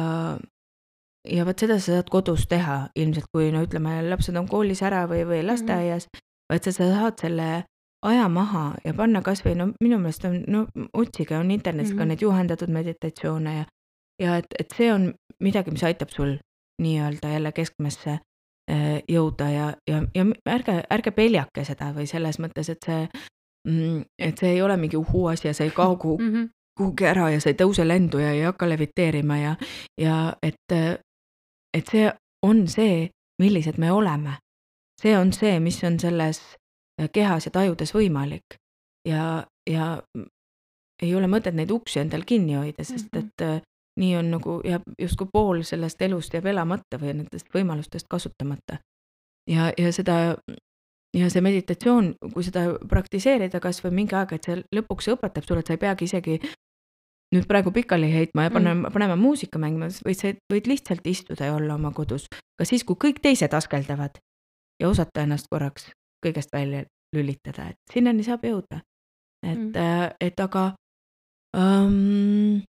[1.31, 5.05] ja vot seda sa saad kodus teha ilmselt, kui no ütleme, lapsed on koolis ära
[5.07, 6.25] või, või lasteaias mm, -hmm.
[6.53, 7.63] vaid sa saad selle
[8.05, 11.99] aja maha ja panna kasvõi no minu meelest on, no otsige, on internetis mm -hmm.
[11.99, 13.65] ka neid juhendatud meditatsioone ja
[14.19, 16.37] ja et, et see on midagi, mis aitab sul
[16.81, 18.19] nii-öelda jälle keskmesse
[19.09, 23.03] jõuda ja, ja, ja ärge, ärge peljake seda või selles mõttes, et see,
[24.17, 26.49] et see ei ole mingi uhuu asi ja sa ei kao kuhu, mm -hmm.
[26.77, 29.55] kuhugi ära ja sa ei tõuse lendu ja ei hakka leviteerima ja,
[30.01, 30.73] ja et,
[31.75, 32.09] et see
[32.45, 33.09] on see,
[33.41, 34.37] millised me oleme.
[35.01, 36.39] see on see, mis on selles
[37.11, 38.55] kehas ja tajudes võimalik
[39.05, 39.99] ja, ja
[41.03, 43.57] ei ole mõtet neid uksi endal kinni hoida, sest mm -hmm.
[43.57, 43.65] et
[43.99, 48.77] nii on nagu jääb justkui pool sellest elust jääb elamata või nendest võimalustest kasutamata.
[49.49, 50.37] ja, ja seda
[51.15, 55.67] ja see meditatsioon, kui seda praktiseerida kasvõi mingi aeg, et see lõpuks õpetab sulle, et
[55.67, 56.39] sa ei peagi isegi
[57.35, 61.51] nüüd praegu pikali heitma ja panema mm., panema muusika mängima, vaid sa võid lihtsalt istuda
[61.51, 62.27] ja olla oma kodus.
[62.57, 64.19] ka siis, kui kõik teised askeldavad
[64.81, 65.91] ja osata ennast korraks
[66.25, 68.81] kõigest välja lülitada, et sinnani saab jõuda.
[69.43, 70.73] et mm., et aga
[71.57, 72.61] um,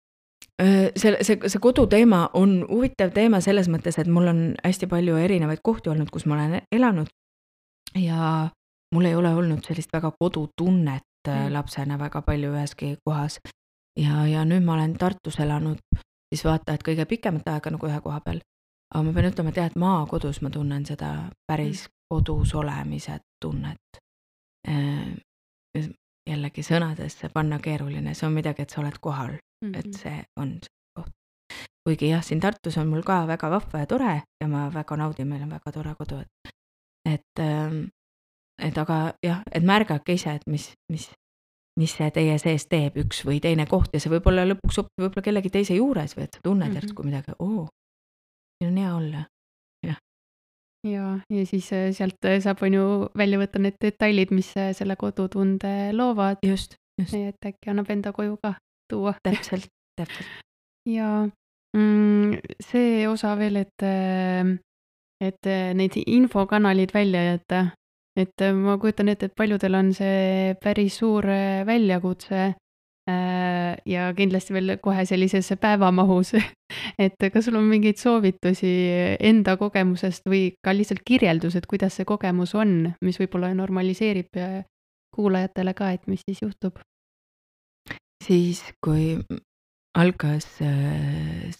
[0.96, 5.62] see, see, see koduteema on huvitav teema selles mõttes, et mul on hästi palju erinevaid
[5.64, 7.10] kohti olnud, kus ma olen elanud.
[7.94, 8.48] ja
[8.94, 11.52] mul ei ole olnud sellist väga kodutunnet mm.
[11.52, 13.40] lapsena väga palju üheski kohas.
[13.96, 15.78] Ja, ja nüüd ma olen Tartus elanud,
[16.30, 18.40] siis vaata, et kõige pikemat aega nagu ühe koha peal.
[18.94, 21.94] aga ma pean ütlema, et jah, et maakodus ma tunnen seda päris mm.
[22.10, 24.02] kodus olemise tunnet
[26.26, 29.78] jällegi sõnadesse panna keeruline, see on midagi, et sa oled kohal mm, -hmm.
[29.78, 31.12] et see on see koht.
[31.86, 35.28] kuigi jah, siin Tartus on mul ka väga vahva ja tore ja ma väga naudin,
[35.28, 36.52] meil on väga tore kodu, et,
[37.04, 37.44] et,
[38.58, 41.10] et aga jah, et märgake ise, et mis, mis,
[41.80, 45.02] mis see teie sees teeb, üks või teine koht ja see võib olla lõpuks hoopis
[45.02, 46.80] võib-olla kellegi teise juures või et tunned mm -hmm.
[46.80, 47.68] järsku midagi, oo,
[48.58, 49.26] siin on hea olla
[50.90, 52.84] ja, ja siis sealt saab, on ju,
[53.18, 56.42] välja võtta need detailid, mis selle kodutunde loovad.
[56.46, 57.14] just, just.
[57.14, 58.54] et äkki annab enda koju ka
[58.90, 59.16] tuua.
[59.22, 59.68] täpselt,
[60.00, 60.28] täpselt.
[60.96, 61.26] ja
[61.76, 63.86] mm, see osa veel, et,
[65.24, 67.66] et neid infokanalid välja jätta.
[68.16, 71.26] Et ma kujutan ette, et paljudel on see päris suur
[71.68, 72.54] väljakutse
[73.86, 76.32] ja kindlasti veel kohe sellises päevamahus
[77.04, 78.72] et kas sul on mingeid soovitusi
[79.20, 84.40] enda kogemusest või ka lihtsalt kirjeldused, kuidas see kogemus on, mis võib-olla normaliseerib
[85.14, 86.80] kuulajatele ka, et mis siis juhtub?
[88.26, 89.14] siis, kui
[89.94, 90.48] algas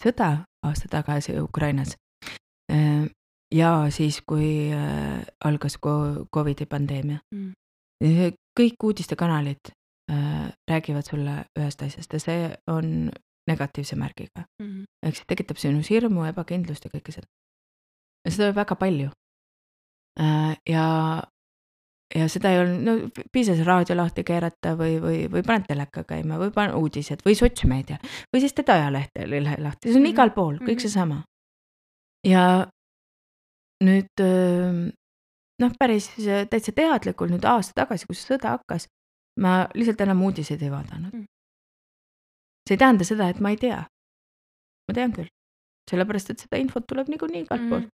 [0.01, 0.31] sõda
[0.67, 1.95] aasta tagasi Ukrainas
[3.55, 4.71] ja siis, kui
[5.45, 5.79] algas
[6.35, 7.53] Covidi pandeemia mm.,
[8.57, 9.73] kõik uudistekanalid
[10.71, 13.11] räägivad sulle ühest asjast ja see on
[13.51, 14.85] negatiivse märgiga mm -hmm..
[15.03, 17.27] ehk see tekitab sinus hirmu, ebakindlust ja kõike seda.
[18.25, 19.11] ja seda on väga palju.
[20.69, 20.87] ja,
[22.15, 26.39] ja seda ei olnud, no piisas raadio lahti keerata või, või, või paned teleka käima
[26.39, 27.99] või paned uudised või sotsmeedia
[28.33, 30.11] või siis teed ajalehte lahti, see on mm -hmm.
[30.15, 30.87] igal pool kõik mhm.
[30.87, 31.23] seesama.
[32.27, 32.67] ja
[33.85, 34.23] nüüd
[35.61, 36.11] noh, päris
[36.51, 38.89] täitsa teadlikult nüüd aasta tagasi, kui see sõda hakkas,
[39.41, 41.27] ma lihtsalt enam uudiseid ei vaadanud mm.
[42.69, 43.83] see ei tähenda seda, et ma ei tea.
[44.89, 45.29] ma tean küll,
[45.91, 47.93] sellepärast et seda infot tuleb niikuinii igalt mm poolt.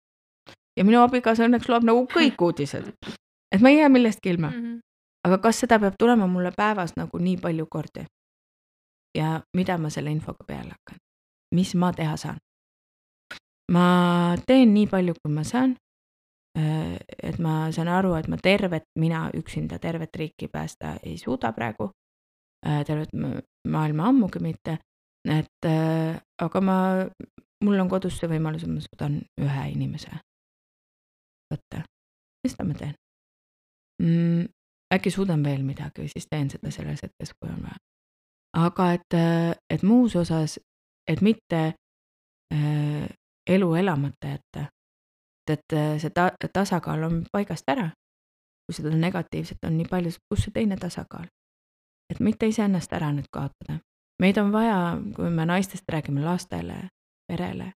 [0.77, 2.93] ja minu abikaasa õnneks loeb nagu kõik uudised
[3.53, 4.63] et ma ei jää millestki ilma mm.
[4.63, 4.79] -hmm.
[5.27, 8.05] aga kas seda peab tulema mulle päevas nagu nii palju kordi?
[9.17, 10.97] ja mida ma selle infoga peale hakkan?
[11.55, 12.37] mis ma teha saan?
[13.71, 15.75] Ma teen nii palju, kui ma saan.
[16.57, 21.53] Äh, et ma saan aru, et ma tervet, mina üksinda tervet riiki päästa ei suuda
[21.55, 21.91] praegu.
[22.67, 23.13] Äh, tervet
[23.67, 24.79] maailma ammugi mitte.
[25.29, 26.75] et äh, aga ma,
[27.63, 30.09] mul on kodus see võimalus, et ma suudan ühe inimese
[31.53, 31.83] võtta.
[32.47, 32.95] seda ma teen
[34.01, 34.47] mm,.
[34.97, 37.77] äkki suudan veel midagi, siis teen seda selles hetkes, kui on vaja.
[38.65, 39.17] aga et,
[39.69, 40.57] et muus osas,
[41.07, 41.61] et mitte
[43.49, 44.65] elu elamata jätta.
[45.49, 47.89] et, et see ta, tasakaal on paigast ära.
[48.65, 51.27] kui seda negatiivset on nii palju, kus see teine tasakaal?
[52.11, 53.79] et mitte iseennast ära nüüd kaotada.
[54.21, 56.89] meid on vaja, kui me naistest räägime, lastele,
[57.27, 57.73] perele.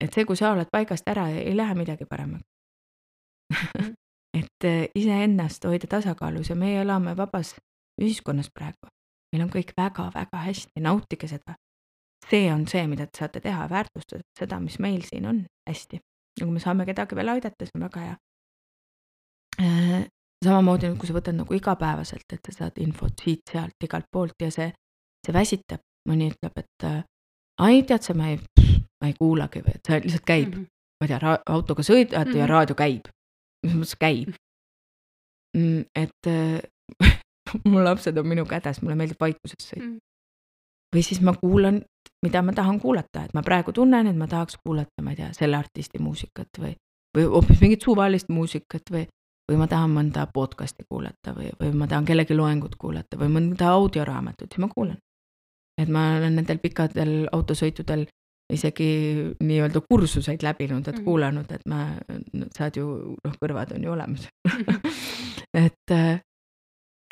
[0.00, 2.48] et see, kui sa oled paigast ära, ei lähe midagi paremaks
[3.52, 3.94] mhm
[4.34, 7.54] et äh, iseennast hoida tasakaalus ja meie elame vabas
[8.02, 8.90] ühiskonnas praegu.
[9.32, 11.56] meil on kõik väga-väga hästi, nautige seda.
[12.30, 16.00] See on see, mida te saate teha, väärtustada seda, mis meil siin on hästi.
[16.40, 18.14] ja kui me saame kedagi veel aidata, see on väga hea.
[19.62, 20.06] Äh,
[20.44, 24.50] samamoodi nüüd, kui sa võtad nagu igapäevaselt, et sa saad infot siit-sealt igalt poolt ja
[24.50, 24.70] see,
[25.26, 27.02] see väsitab, mõni ütleb, et äh,
[27.62, 28.40] ai, tead sa, ma ei,
[29.00, 30.64] ma ei kuulagi või et see lihtsalt käib mm.
[30.64, 30.72] -hmm.
[31.00, 32.38] ma ei tea, autoga sõidad mm -hmm.
[32.38, 32.50] ja mhm.
[32.50, 33.12] raadio käib
[33.64, 34.34] mis mõttes käib
[35.56, 35.84] mm,.
[35.96, 37.14] et äh,
[37.70, 40.00] mu lapsed on minu kätes, mulle meeldib vaikuses sõita mm..
[40.94, 41.80] Või siis ma kuulan,
[42.22, 45.32] mida ma tahan kuulata, et ma praegu tunnen, et ma tahaks kuulata, ma ei tea,
[45.36, 46.74] selle artisti muusikat või,
[47.16, 49.04] või hoopis mingit suvalist muusikat või,
[49.50, 53.74] või ma tahan mõnda podcast'i kuulata või, või ma tahan kellegi loengut kuulata või mõnda
[53.76, 54.98] audioraamatut, siis ma kuulan.
[55.80, 58.06] et ma olen nendel pikkadel autosõitudel
[58.52, 58.88] isegi
[59.40, 61.04] nii-öelda kursuseid läbinud, et mm -hmm.
[61.04, 61.96] kuulanud, et ma,
[62.56, 64.28] saad ju, noh, kõrvad on ju olemas
[65.64, 65.94] et,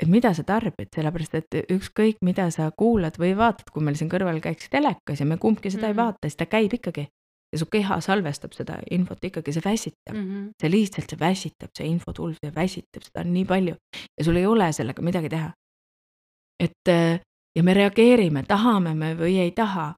[0.02, 4.10] et mida sa tarbid, sellepärast et ükskõik, mida sa kuulad või vaatad, kui meil siin
[4.10, 5.94] kõrval käiks telekas ja me kumbki seda mm -hmm.
[5.94, 7.08] ei vaata, siis ta käib ikkagi.
[7.52, 10.50] ja su keha salvestab seda infot ikkagi, see väsitab mm, -hmm.
[10.60, 13.74] see lihtsalt, see väsitab, see infotulv, see väsitab, seda nii palju
[14.18, 15.52] ja sul ei ole sellega midagi teha.
[16.60, 16.88] et
[17.56, 19.94] ja me reageerime, tahame me või ei taha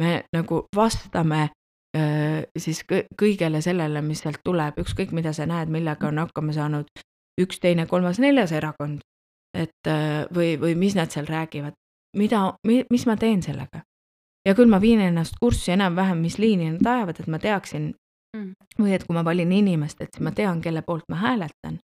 [0.00, 1.50] me nagu vastame
[1.96, 2.84] öö, siis
[3.22, 6.86] kõigele sellele, mis sealt tuleb, ükskõik mida sa näed, millega on hakkama saanud
[7.40, 9.00] üks, teine, kolmas, neljas erakond.
[9.54, 9.88] Et
[10.34, 11.74] või, või mis nad seal räägivad,
[12.16, 13.82] mida mi,, mis ma teen sellega.
[14.48, 17.92] ja küll ma viin ennast kurssi enam-vähem, mis liini nad ajavad, et ma teaksin
[18.36, 18.52] mm.
[18.78, 21.78] või et kui ma valin inimest, et siis ma tean, kelle poolt ma hääletan.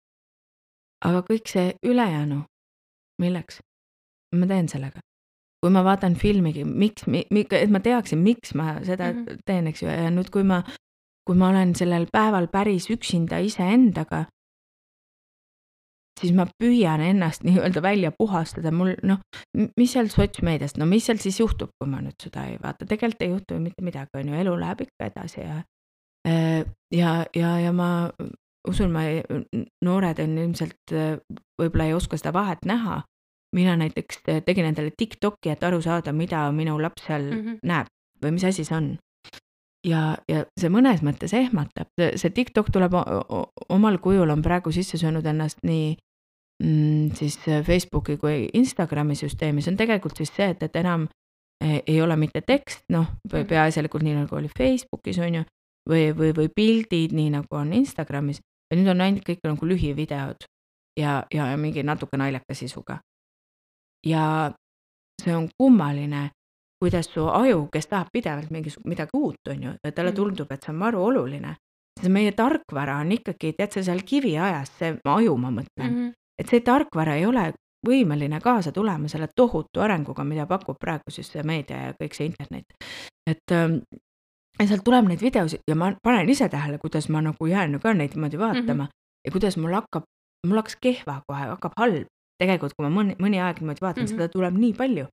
[1.04, 2.44] aga kõik see ülejäänu,
[3.22, 3.60] milleks
[4.38, 5.00] ma teen sellega?
[5.64, 7.06] kui ma vaatan filmigi, miks,
[7.56, 9.38] et ma teaksin, miks ma seda mm -hmm.
[9.48, 10.62] teen, eks ju, ja nüüd, kui ma,
[11.24, 14.26] kui ma olen sellel päeval päris üksinda iseendaga,
[16.20, 19.20] siis ma püüan ennast nii-öelda välja puhastada, mul noh,
[19.76, 23.22] mis seal sotsmeediast, no mis seal siis juhtub, kui ma nüüd seda ei vaata, tegelikult
[23.26, 25.56] ei juhtu ju mitte midagi, on ju, elu läheb ikka edasi ja
[26.28, 26.62] äh,
[26.94, 27.90] ja, ja, ja ma
[28.68, 29.02] usun, ma
[29.84, 30.94] noored on ilmselt
[31.60, 33.02] võib-olla ei oska seda vahet näha
[33.54, 37.58] mina näiteks tegin endale Tiktoki, et aru saada, mida minu laps seal mm -hmm.
[37.62, 37.90] näeb
[38.22, 38.96] või mis asi see on.
[39.84, 42.96] Ja, ja see mõnes mõttes ehmatab, see Tiktok tuleb
[43.72, 45.92] omal kujul, on praegu sisse söönud ennast nii
[46.62, 51.06] mm, siis Facebooki kui Instagrami süsteemi, see on tegelikult siis see, et, et enam
[51.64, 53.46] e, ei ole mitte tekst, noh, mhm.
[53.50, 55.44] peaasjalikult nii nagu oli Facebookis on ju,
[55.90, 60.48] või, või, või pildid, nii nagu on Instagramis, ja nüüd on ainult kõik nagu lühivideod
[61.00, 62.98] ja, ja mingi natuke naljaka sisuga.
[64.06, 64.52] Ja
[65.22, 66.30] see on kummaline,
[66.82, 70.16] kuidas su aju, kes tahab pidevalt mingisugust midagi uut, on ju, talle mm.
[70.16, 71.56] tundub, et see on maru oluline.
[72.00, 76.12] see meie tarkvara on ikkagi, tead sa seal kiviajas, see aju, ma mõtlen mm, -hmm.
[76.42, 77.52] et see tarkvara ei ole
[77.86, 82.26] võimeline kaasa tulema selle tohutu arenguga, mida pakub praegu siis see meedia ja kõik see
[82.26, 82.64] internet.
[83.30, 83.78] et ähm,
[84.58, 87.94] ja sealt tuleb neid videosid ja ma panen ise tähele, kuidas ma nagu jään ka
[87.94, 89.24] neid niimoodi vaatama mm -hmm.
[89.24, 90.04] ja kuidas mul hakkab,
[90.46, 92.06] mul hakkas kehva kohe, hakkab halb
[92.38, 94.16] tegelikult, kui ma mõni, mõni aeg niimoodi vaatan mm, -hmm.
[94.16, 95.06] seda tuleb nii palju.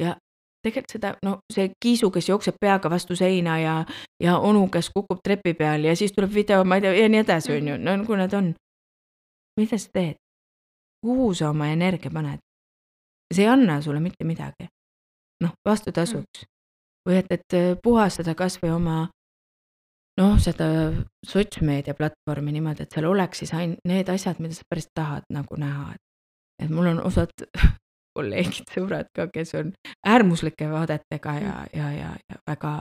[0.00, 0.16] ja
[0.64, 3.74] tegelikult seda, no see kiisu, kes jookseb peaga vastu seina ja,
[4.22, 7.22] ja onu, kes kukub trepi peal ja siis tuleb video, ma ei tea, ja nii
[7.22, 8.52] edasi, on ju, no nagu need on.
[9.60, 10.16] mida sa teed?
[11.04, 12.40] kuhu sa oma energia paned?
[13.34, 14.68] see ei anna sulle mitte midagi.
[15.44, 16.46] noh, vastutasuks
[17.08, 19.08] või et, et puhastada kasvõi oma
[20.20, 20.66] noh, seda
[21.26, 25.58] sotsmeedia platvormi niimoodi, et seal oleks siis ainult need asjad, mida sa päris tahad nagu
[25.60, 26.02] näha, et
[26.62, 27.32] et mul on osad
[28.14, 29.72] kolleegid, sõbrad ka, kes on
[30.06, 32.74] äärmuslike vaadetega ja, ja, ja, ja väga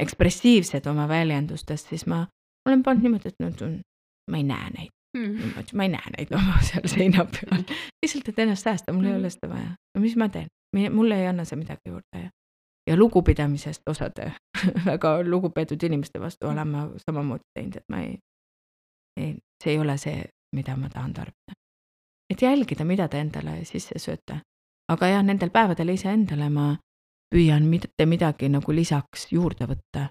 [0.00, 2.24] ekspressiivsed oma väljendustes, siis ma
[2.68, 3.72] olen pannud niimoodi, et no
[4.30, 4.92] ma ei näe neid.
[5.14, 5.52] Mm..
[5.78, 7.60] ma ei näe neid oma seal seina peal,
[8.02, 9.76] lihtsalt, et ennast säästa, mul ei ole seda vaja.
[9.94, 10.48] no mis ma teen,
[10.90, 12.32] mulle ei anna see midagi juurde ja
[12.86, 14.32] ja lugupidamisest osade
[14.90, 18.18] väga lugupeetud inimeste vastu olen ma samamoodi teinud, et ma ei,
[19.20, 20.24] ei, see ei ole see,
[20.56, 21.56] mida ma tahan tarbida.
[22.32, 24.40] et jälgida, mida te endale sisse sööte.
[24.92, 26.72] Aga jah, nendel päevadel iseendale ma
[27.32, 30.08] püüan mitte midagi nagu lisaks juurde võtta,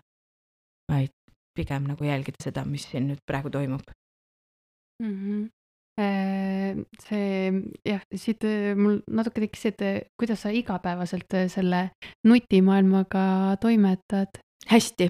[0.92, 1.14] vaid
[1.56, 3.84] pigem nagu jälgida seda, mis siin nüüd praegu toimub
[5.02, 5.12] mm.
[5.12, 5.52] -hmm
[5.94, 7.52] see
[7.86, 11.92] jah, siit äh, mul natuke tekkis, et äh, kuidas sa igapäevaselt äh, selle
[12.26, 14.42] nutimaailmaga toimetad?
[14.64, 15.10] hästi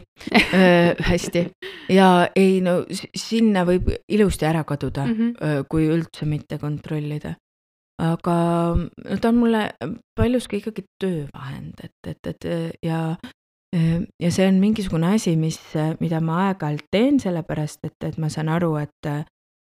[1.10, 1.44] hästi
[1.94, 5.68] ja ei no sinna võib ilusti ära kaduda mm, -hmm.
[5.70, 7.36] kui üldse mitte kontrollida.
[8.02, 8.36] Aga
[8.76, 9.62] no ta on mulle
[10.18, 12.46] paljuski ikkagi töövahend, et, et, et
[12.84, 13.16] ja
[14.22, 15.58] ja see on mingisugune asi, mis,
[16.00, 19.10] mida ma aeg-ajalt teen, sellepärast et, et ma saan aru, et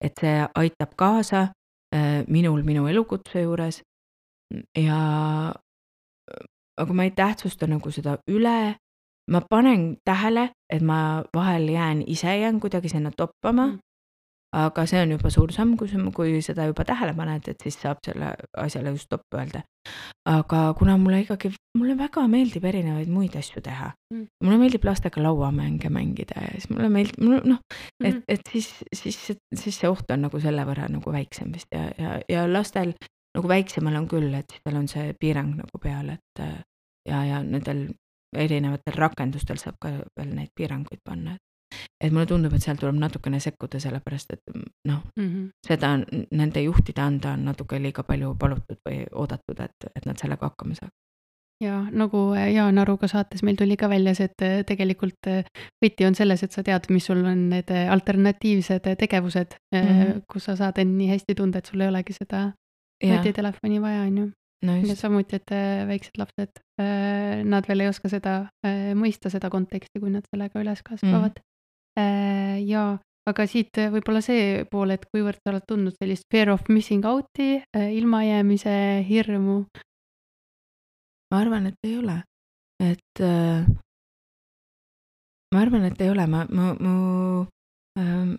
[0.04, 1.48] et see aitab kaasa
[2.28, 3.82] minul minu elukutse juures.
[4.78, 5.00] Ja
[6.78, 8.76] aga ma ei tähtsusta nagu seda üle.
[9.32, 13.68] ma panen tähele, et ma vahel jään, ise jään kuidagi sinna toppama.
[13.68, 13.80] Mm
[14.56, 18.02] aga see on juba suur samm, kui, kui seda juba tähele paned, et siis saab
[18.06, 19.64] selle asjale just stopp öelda.
[20.26, 25.22] aga kuna mulle ikkagi, mulle väga meeldib erinevaid muid asju teha mm., mulle meeldib lastega
[25.22, 27.60] lauamänge mängida ja siis mulle meeldib, noh,
[28.02, 28.24] et, mm-hmm.
[28.28, 29.20] et siis, siis,
[29.54, 32.96] siis see oht on nagu selle võrra nagu väiksem vist ja, ja, ja lastel
[33.36, 36.44] nagu väiksemal on küll, et tal on see piirang nagu peal, et
[37.06, 37.86] ja, ja nendel
[38.36, 41.36] erinevatel rakendustel saab ka veel neid piiranguid panna,
[42.02, 44.44] et mulle tundub, et seal tuleb natukene sekkuda, sellepärast et
[44.88, 45.98] noh mm -hmm., seda
[46.32, 50.76] nende juhtide anda on natuke liiga palju palutud või oodatud, et, et nad sellega hakkama
[50.76, 50.96] saaks
[51.64, 55.48] ja nagu äh, Jaan Aruga saates meil tuli ka välja see, et äh, tegelikult äh,
[55.84, 60.24] võti on selles, et sa tead, mis sul on need alternatiivsed tegevused mm, -hmm.
[60.32, 62.50] kus sa saad end nii hästi tunda, et sul ei olegi seda
[63.04, 64.32] nutitelefoni vaja, on ju.
[64.66, 65.52] Ja samuti, et
[65.88, 66.62] väiksed lapsed,
[67.46, 68.48] nad veel ei oska seda
[68.98, 71.44] mõista, seda konteksti, kui nad sellega üles kasvavad mm.
[71.44, 71.52] -hmm
[71.96, 72.98] Äh, jaa,
[73.30, 77.06] aga siit äh, võib-olla see pool, et kuivõrd sa oled tundnud sellist fear of missing
[77.08, 78.76] out'i, äh, ilmajäämise
[79.08, 79.64] hirmu?
[81.32, 82.20] ma arvan, et ei ole,
[82.84, 83.66] et äh,
[85.56, 86.96] ma arvan, et ei ole, ma, mu, mu
[88.00, 88.36] ähm,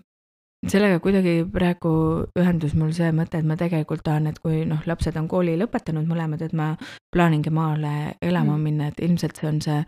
[0.68, 1.92] sellega kuidagi praegu
[2.38, 6.08] ühendus mul see mõte, et ma tegelikult tahan, et kui noh, lapsed on kooli lõpetanud
[6.08, 6.74] mõlemad, et ma
[7.14, 8.68] plaaningi maale elama mm.
[8.68, 9.80] minna, et ilmselt see on see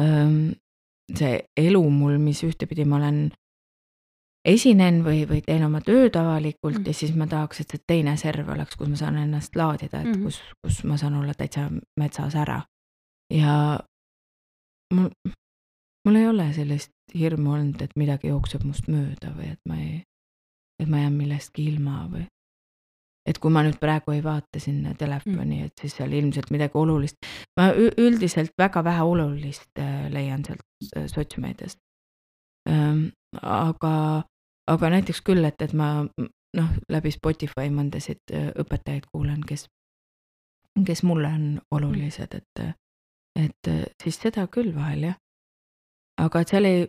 [0.00, 0.38] ähm,
[1.12, 3.18] see elu mul, mis ühtepidi ma olen,
[4.44, 6.86] esinen või, või teen oma tööd avalikult mm.
[6.88, 10.10] ja siis ma tahaks, et see teine serv oleks, kus ma saan ennast laadida, et
[10.10, 10.24] mm -hmm.
[10.24, 12.62] kus, kus ma saan olla täitsa metsas ära.
[13.32, 13.80] ja
[14.94, 15.08] mul,
[16.04, 20.02] mul ei ole sellist hirmu olnud, et midagi jookseb must mööda või et ma ei,
[20.82, 22.26] et ma jään millestki ilma või
[23.24, 27.16] et kui ma nüüd praegu ei vaata sinna telefoni, et siis seal ilmselt midagi olulist,
[27.56, 30.60] ma üldiselt väga vähe olulist äh, leian sealt
[31.06, 31.78] sotsmeediast.
[33.42, 33.94] aga,
[34.72, 36.06] aga näiteks küll, et, et ma
[36.56, 39.66] noh, läbi Spotify mõndasid äh, õpetajaid kuulan, kes,
[40.86, 42.64] kes mulle on olulised, et,
[43.36, 45.18] et siis seda küll vahel jah.
[46.22, 46.88] aga et seal ei,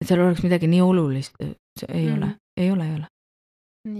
[0.00, 2.16] et seal oleks midagi nii olulist, ei mm.
[2.16, 3.08] ole, ei ole, ei ole.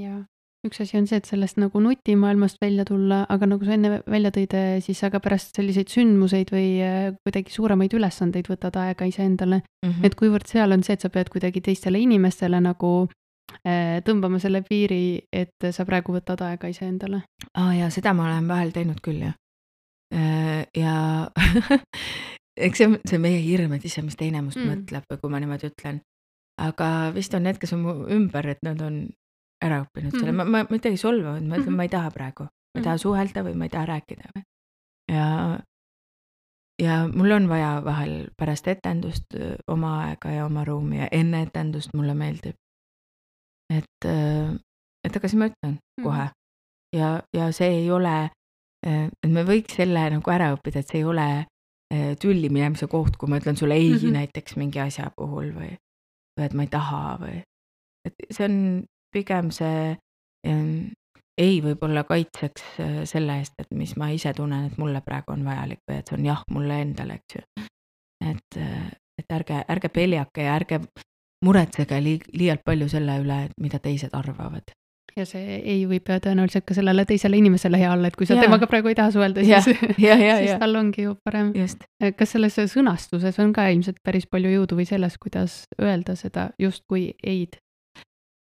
[0.06, 0.20] jaa
[0.66, 4.31] üks asi on see, et sellest nagu nutimaailmast välja tulla, aga nagu sa enne välja
[4.35, 9.09] tõid, eh, siis sa ka pärast selliseid sündmuseid või eh, kuidagi suuremaid ülesandeid võtad aega
[9.09, 9.88] iseendale mm.
[9.88, 10.07] -hmm.
[10.07, 12.92] et kuivõrd seal on see, et sa pead kuidagi teistele inimestele nagu
[13.66, 17.25] äh, tõmbama selle piiri, et sa praegu võtad aega iseendale.
[17.55, 19.35] aa jaa, seda ma olen vahel teinud küll jah
[20.14, 20.66] äh,.
[20.77, 21.27] ja
[22.67, 24.71] eks see on, see on meie hirm, et issand, mis teine must mm.
[24.71, 26.02] mõtleb, kui ma niimoodi ütlen.
[26.60, 29.08] aga vist on need, kes on mu ümber, et nad on
[29.63, 30.38] ära õppinud selle, mhm.
[30.50, 32.96] ma, ma mitte ei solva, vaid ma ütlen, ma ei taha praegu, ma ei taha
[32.96, 33.02] mhm.
[33.04, 34.44] suhelda või ma ei taha rääkida või.
[35.13, 35.29] ja,
[36.83, 39.38] ja mul on vaja vahel pärast etendust
[39.71, 42.56] oma aega ja oma ruumi ja enne etendust mulle meeldib.
[43.73, 44.10] et,
[45.04, 46.29] et aga siis ma ütlen kohe
[46.96, 48.17] ja, ja see ei ole,
[48.83, 51.29] et me võiks selle nagu ära õppida, et see ei ole
[52.21, 54.13] tülli minemise koht, kui ma ütlen sulle ei mm -hmm.
[54.17, 55.73] näiteks mingi asja puhul või,
[56.38, 57.42] või et ma ei taha või.
[58.08, 59.92] et see on pigem see
[60.48, 60.90] ähm,
[61.38, 65.46] ei võib-olla kaitseks äh, selle eest, et mis ma ise tunnen, et mulle praegu on
[65.46, 67.46] vajalik või et see on jah mulle endale, eks ju.
[68.33, 70.83] et, äh, et ärge, ärge peljake ja ärge
[71.44, 74.73] muretsege li-, liialt palju selle üle, et mida teised arvavad
[75.17, 78.46] ja see ei võib tõenäoliselt ka sellele teisele inimesele hea olla, et kui sa ja.
[78.46, 81.52] temaga praegu ei taha suhelda, siis, siis tal ongi ju parem.
[82.17, 87.10] kas selles sõnastuses on ka ilmselt päris palju jõudu või selles, kuidas öelda seda justkui
[87.21, 87.60] ei-d?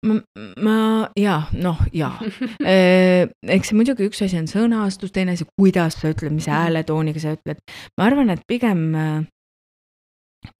[0.07, 0.18] Ma,
[0.62, 0.76] ma
[1.16, 2.11] ja noh, ja
[2.72, 6.57] äh, eks see muidugi üks asi on sõnastus, teine asi, kuidas sa ütled, mis mhm.
[6.57, 7.62] hääletooniga sa ütled.
[7.99, 8.86] ma arvan, et pigem,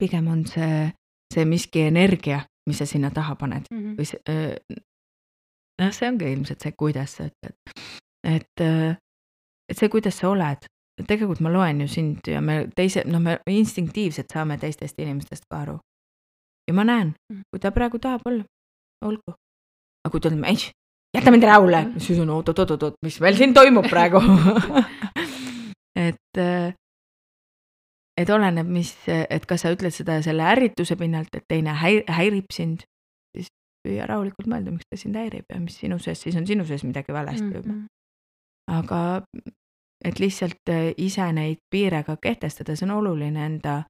[0.01, 0.87] pigem on see,
[1.33, 3.97] see miski energia, mis sa sinna taha paned mm -hmm.
[3.99, 4.81] või see, äh,
[5.81, 7.55] noh, see ongi ilmselt see, kuidas sa ütled.
[8.23, 8.97] et, äh,
[9.69, 10.67] et see, kuidas sa oled,
[11.05, 15.61] tegelikult ma loen ju sind ja me teise, noh, me instinktiivselt saame teistest inimestest ka
[15.61, 15.79] aru.
[16.67, 17.41] ja ma näen, mm.
[17.51, 18.43] kui ta praegu tahab olla,
[19.05, 19.35] olgu.
[20.05, 20.71] aga kui ta ütleb, ei,
[21.17, 22.03] jäta mind rahule, mm.
[22.03, 24.21] siis on oot-oot-oot-oot, mis meil siin toimub praegu
[26.07, 26.73] et, äh,
[28.17, 32.87] et oleneb, mis, et kas sa ütled seda selle ärrituse pinnalt, et teine häirib sind
[33.87, 36.83] püüa rahulikult mõelda, miks ta sind häirib ja mis sinu sees, siis on sinu sees
[36.87, 37.77] midagi valesti juba mm.
[37.77, 38.79] -hmm.
[38.79, 39.01] aga
[40.05, 43.83] et lihtsalt äh, ise neid piire ka kehtestada, see on oluline enda,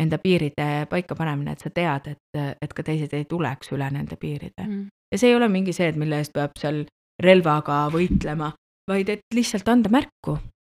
[0.00, 4.66] enda piiride paikapanemine, et sa tead, et, et ka teised ei tuleks üle nende piiride
[4.66, 4.88] mm.
[5.12, 6.82] ja see ei ole mingi see, et mille eest peab seal
[7.22, 8.50] relvaga võitlema,
[8.90, 10.34] vaid et lihtsalt anda märku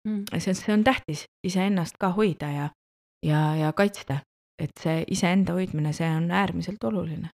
[0.07, 0.25] mm.
[0.35, 2.67] see, see on tähtis, iseennast ka hoida ja,
[3.25, 4.19] ja, ja kaitsta,
[4.59, 7.31] et see iseenda hoidmine, see on äärmiselt oluline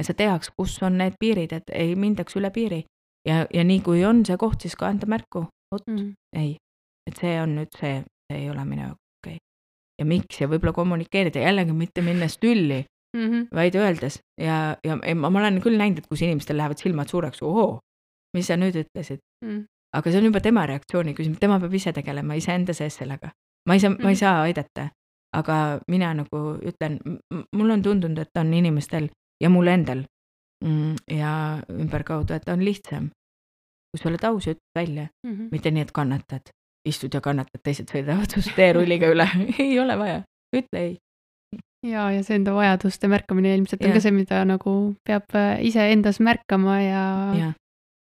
[0.00, 2.84] et sa teaks, kus on need piirid, et ei mindaks üle piiri.
[3.28, 6.14] ja, ja nii kui on see koht, siis ka anda märku, vot mm.
[6.40, 6.54] ei,
[7.06, 8.99] et see on nüüd see, see ei ole minu jaoks.
[10.00, 12.80] Ja miks ja võib-olla kommunikeerida jällegi mitte minnes tülli
[13.16, 13.48] mm, -hmm.
[13.54, 17.42] vaid öeldes ja, ja ma, ma olen küll näinud, et kus inimestel lähevad silmad suureks,
[17.42, 17.80] ohoo,
[18.36, 19.64] mis sa nüüd ütlesid mm.
[19.96, 23.32] aga see on juba tema reaktsiooni küsimus, tema peab ise tegelema iseenda sees sellega.
[23.68, 24.02] ma ei saa mm, -hmm.
[24.02, 24.20] ma ei mhm.
[24.20, 24.88] saa aidata,
[25.36, 26.98] aga mina nagu ütlen,
[27.52, 29.08] mul on tundunud, et on inimestel
[29.40, 30.04] ja mul endal
[30.64, 33.10] mm, ja ümberkaudu, et on lihtsam.
[33.90, 35.48] kui sa oled aus ja ütled välja mm, -hmm.
[35.50, 36.50] mitte nii, et kannatad,
[36.88, 39.26] istud ja kannatad, teised sõidavad sinust teerulliga üle
[39.58, 40.20] ei ole vaja,
[40.56, 40.92] ütle ei.
[41.86, 43.90] ja, ja see enda vajaduste märkamine ilmselt ja.
[43.90, 44.76] on ka see, mida nagu
[45.06, 47.04] peab äh, iseendas märkama ja,
[47.38, 47.50] ja.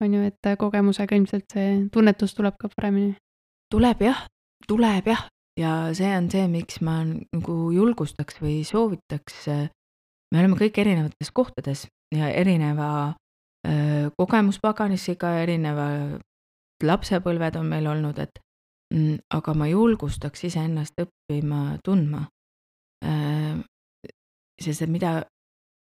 [0.05, 3.17] on ju, et äh, kogemusega ilmselt see tunnetus tuleb ka paremini.
[3.73, 4.27] tuleb jah,
[4.69, 5.27] tuleb jah,
[5.59, 9.67] ja see on see, miks ma nagu julgustaks või soovitaks äh,
[10.33, 12.89] me oleme kõik erinevates kohtades ja erineva
[13.67, 16.21] öö, kogemuspaganiga, erinevad
[16.85, 18.41] lapsepõlved on meil olnud, et
[19.35, 22.27] aga ma julgustaks iseennast õppima tundma.
[24.61, 25.23] sest et mida,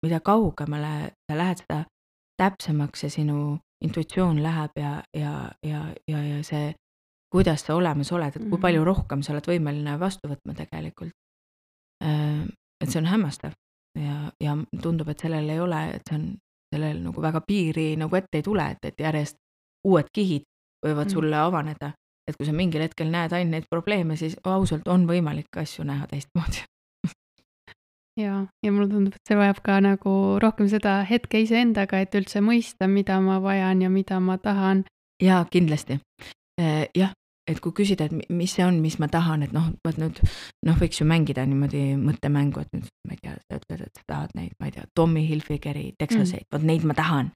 [0.05, 1.85] mida kaugemale sa lähed, seda
[2.37, 6.75] täpsemaks see sinu intuitsioon läheb ja, ja, ja, ja, ja see,
[7.33, 8.89] kuidas sa olemas oled, et kui palju mhm.
[8.89, 11.15] rohkem sa oled võimeline vastu võtma tegelikult.
[12.03, 13.55] et see on hämmastav
[13.97, 16.27] ja, ja tundub, et sellel ei ole, et see on,
[16.75, 19.39] sellel nagu väga piiri nagu ette ei tule, et, et järjest
[19.87, 20.45] uued kihid
[20.85, 21.13] võivad mm.
[21.15, 21.93] sulle avaneda.
[22.27, 26.09] Et kui sa mingil hetkel näed ainult neid probleeme, siis ausalt on võimalik asju näha
[26.11, 26.65] teistmoodi
[28.21, 32.43] ja, ja mulle tundub, et see vajab ka nagu rohkem seda hetke iseendaga, et üldse
[32.45, 34.85] mõista, mida ma vajan ja mida ma tahan.
[35.23, 36.01] jaa, kindlasti.
[36.61, 37.13] Äh, jah,
[37.49, 40.21] et kui küsida, et mis see on, mis ma tahan, et noh, vot nüüd
[40.67, 44.07] noh, võiks ju mängida niimoodi mõttemängu, et nüüd ma ei tea, sa ütled, et sa
[44.13, 47.33] tahad neid, ma ei tea, Tommy Hilfigeri Texaseid mm., vot neid ma tahan.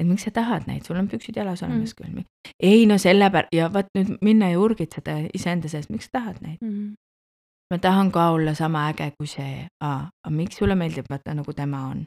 [0.00, 1.98] Et miks sa tahad neid, sul on püksid jalas olemas mm.
[2.00, 2.54] küll.
[2.72, 6.60] ei no sellepärast ja vot nüüd minna ja urgitseda iseenda sees, miks sa tahad neid
[6.64, 6.94] mm.?
[7.70, 11.86] ma tahan ka olla sama äge kui see, aga miks sulle meeldib vaata nagu tema
[11.92, 12.06] on?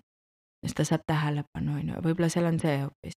[0.65, 3.19] sest ta saab tähelepanu, on ju, võib-olla seal on see hoopis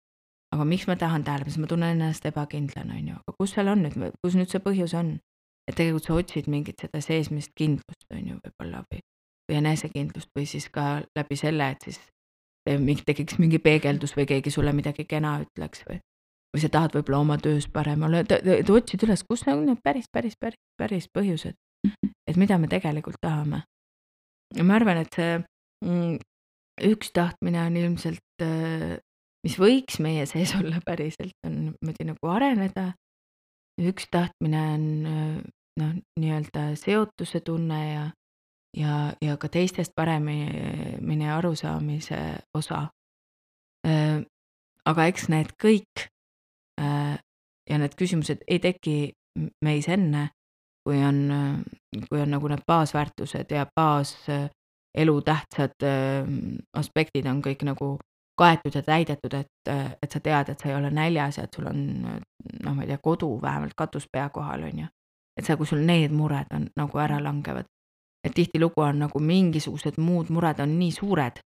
[0.54, 3.72] aga miks ma tahan tähelepanu, sest ma tunnen ennast ebakindlana, on ju, aga kus seal
[3.74, 5.16] on nüüd, kus nüüd see põhjus on?
[5.64, 9.00] et tegelikult sa otsid mingit seda seesmist kindlust, on ju, võib-olla või,
[9.48, 12.02] või enesekindlust või siis ka läbi selle, et siis
[12.66, 16.00] tekiks mingi peegeldus või keegi sulle midagi kena ütleks või,
[16.54, 20.10] või sa tahad võib-olla oma töös parem olla, et otsid üles, kus on need päris,
[20.12, 21.56] päris, päris, päris põhjused,
[22.28, 23.64] et mida me tegelikult tahame.
[24.56, 25.40] ja ma arvan, et see
[25.86, 26.22] mm,
[26.94, 28.98] üks tahtmine on ilmselt äh,
[29.44, 32.92] mis võiks meie sees olla päriselt, on niimoodi nagu areneda.
[33.82, 34.84] üks tahtmine on
[35.82, 38.04] noh, nii-öelda seotuse tunne ja,
[38.78, 42.20] ja, ja ka teistest paremini arusaamise
[42.54, 42.88] osa.
[44.86, 46.08] aga eks need kõik
[47.70, 49.14] ja need küsimused ei teki
[49.66, 50.30] meis enne,
[50.84, 51.20] kui on,
[52.10, 54.16] kui on nagu need baasväärtused ja baas
[54.94, 55.86] elutähtsad
[56.74, 57.96] aspektid on kõik nagu
[58.38, 59.72] kaetud ja täidetud, et,
[60.02, 62.90] et sa tead, et sa ei ole näljas ja et sul on noh, ma ei
[62.90, 64.88] tea, kodu vähemalt katus pea kohal, on ju.
[65.38, 67.70] et sa, kui sul need mured on nagu ära langevad,
[68.24, 71.40] et tihtilugu on nagu mingisugused muud mured on nii suured,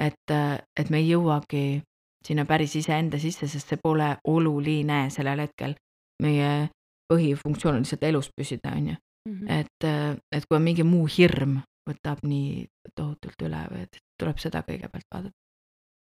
[0.00, 0.34] et,
[0.80, 1.82] et me ei jõuagi
[2.24, 5.74] sinna päris iseenda sisse, sest see pole oluline sellel hetkel.
[6.22, 6.68] meie
[7.10, 8.96] põhifunktsioon on lihtsalt elus püsida, on ju.
[9.28, 9.48] Mhm.
[9.48, 9.86] et,
[10.32, 11.56] et kui on mingi muu hirm,
[11.88, 15.34] võtab nii tohutult üle või et tuleb seda kõigepealt vaadata.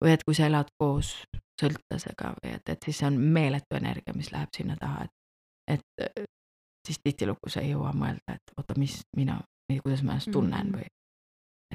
[0.03, 1.11] või et kui sa elad koos
[1.61, 6.25] sõltlasega või et, et siis see on meeletu energia, mis läheb sinna taha, et, et
[6.87, 9.39] siis tihtilugu sa ei jõua mõelda, et oota, mis mina,
[9.81, 10.75] kuidas ma ennast tunnen mhm.
[10.77, 10.91] või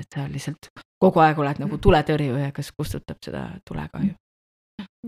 [0.01, 0.71] et sa lihtsalt
[1.03, 4.15] kogu aeg oled nagu tuletõrjuja, kes kustutab seda tulekahju.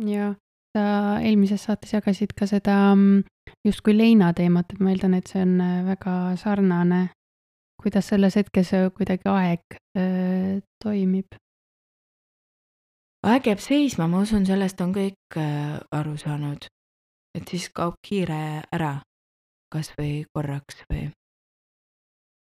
[0.08, 0.34] ja
[0.76, 0.84] sa
[1.22, 3.22] eelmises saates jagasid ka seda mm,
[3.64, 7.02] justkui leina teemat, et ma eeldan, et see on äh, väga sarnane
[7.82, 11.34] kuidas selles hetkes kuidagi aeg äh, toimib?
[13.26, 16.66] aeg jääb seisma, ma usun, sellest on kõik äh, aru saanud.
[17.38, 18.94] et siis kaob kiire ära,
[19.72, 21.21] kasvõi korraks või mm,.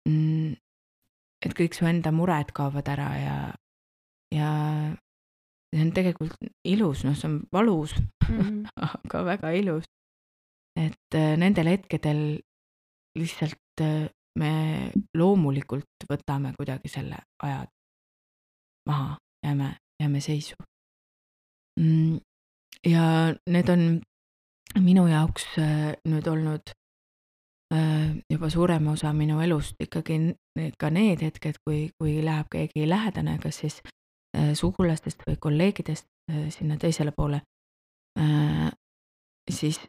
[0.09, 3.37] Et kõik su enda mured kaovad ära ja,
[4.35, 4.49] ja
[5.73, 8.65] see on tegelikult ilus, noh, see on valus mm, -hmm.
[9.05, 9.85] aga väga ilus.
[10.75, 12.41] et äh, nendel hetkedel
[13.19, 14.51] lihtsalt äh, me
[15.13, 17.65] loomulikult võtame kuidagi selle aja
[18.89, 20.55] maha, jääme, jääme seisu.
[21.79, 22.17] Mm,
[22.85, 23.03] ja
[23.47, 24.01] need on
[24.81, 26.73] minu jaoks äh, nüüd olnud
[28.29, 30.19] juba suurem osa minu elust ikkagi
[30.77, 33.79] ka need hetked, kui, kui läheb keegi lähedane, kas siis
[34.37, 36.05] äh, sugulastest või kolleegidest
[36.53, 37.41] sinna teisele poole,
[39.51, 39.79] siis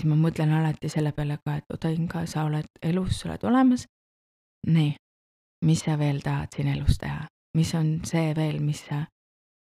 [0.00, 3.44] siis ma mõtlen alati selle peale ka, et oota Inga, sa oled elus, sa oled
[3.50, 3.86] olemas.
[4.66, 4.94] nii,
[5.66, 7.26] mis sa veel tahad siin elus teha,
[7.58, 9.02] mis on see veel, mis sa,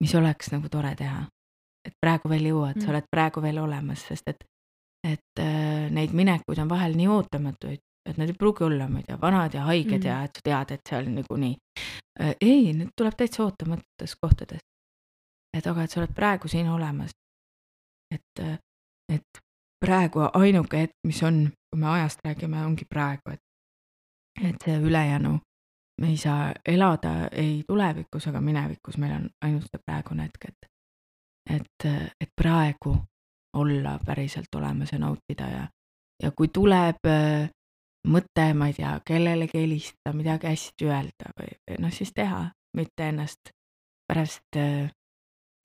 [0.04, 1.28] mis oleks nagu tore teha?
[1.86, 4.44] et praegu veel jõuad mm., sa oled praegu veel olemas, sest et,
[5.08, 9.08] et äh, neid minekuid on vahel nii ootamatuid, et need ei pruugi olla, ma ei
[9.08, 10.08] tea, vanad ja haiged mm.
[10.08, 11.54] ja et sa tead, et seal niikuinii
[12.22, 12.36] äh,.
[12.42, 14.62] ei, need tuleb täitsa ootamatutes kohtades.
[15.58, 17.12] et aga, et sa oled praegu siin olemas.
[18.14, 18.58] et, äh,
[19.10, 19.42] et
[19.86, 23.42] praegu ainuke hetk, mis on, kui me ajast räägime, ongi praegu, et,
[24.50, 25.40] et see ülejäänu,
[26.02, 30.70] me ei saa elada ei tulevikus ega minevikus, meil on ainult see praegune hetk, et,
[31.58, 31.90] et,
[32.22, 32.96] et praegu
[33.54, 35.68] olla päriselt olemas ja nautida ja,
[36.24, 37.50] ja kui tuleb äh,
[38.08, 42.46] mõte, ma ei tea, kellelegi helistada, midagi hästi öelda või, või noh, siis teha,
[42.78, 43.54] mitte ennast
[44.08, 44.90] pärast äh,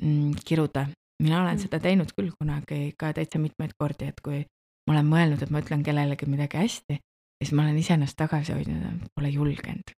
[0.02, 0.86] mm, kiruda
[1.22, 1.62] mina olen mm.
[1.62, 4.42] seda teinud küll kunagi ka täitsa mitmeid kordi, et kui
[4.86, 6.98] ma olen mõelnud, et ma ütlen kellelegi midagi hästi,
[7.40, 9.94] siis ma olen iseennast tagasi hoidnud, pole julgenud.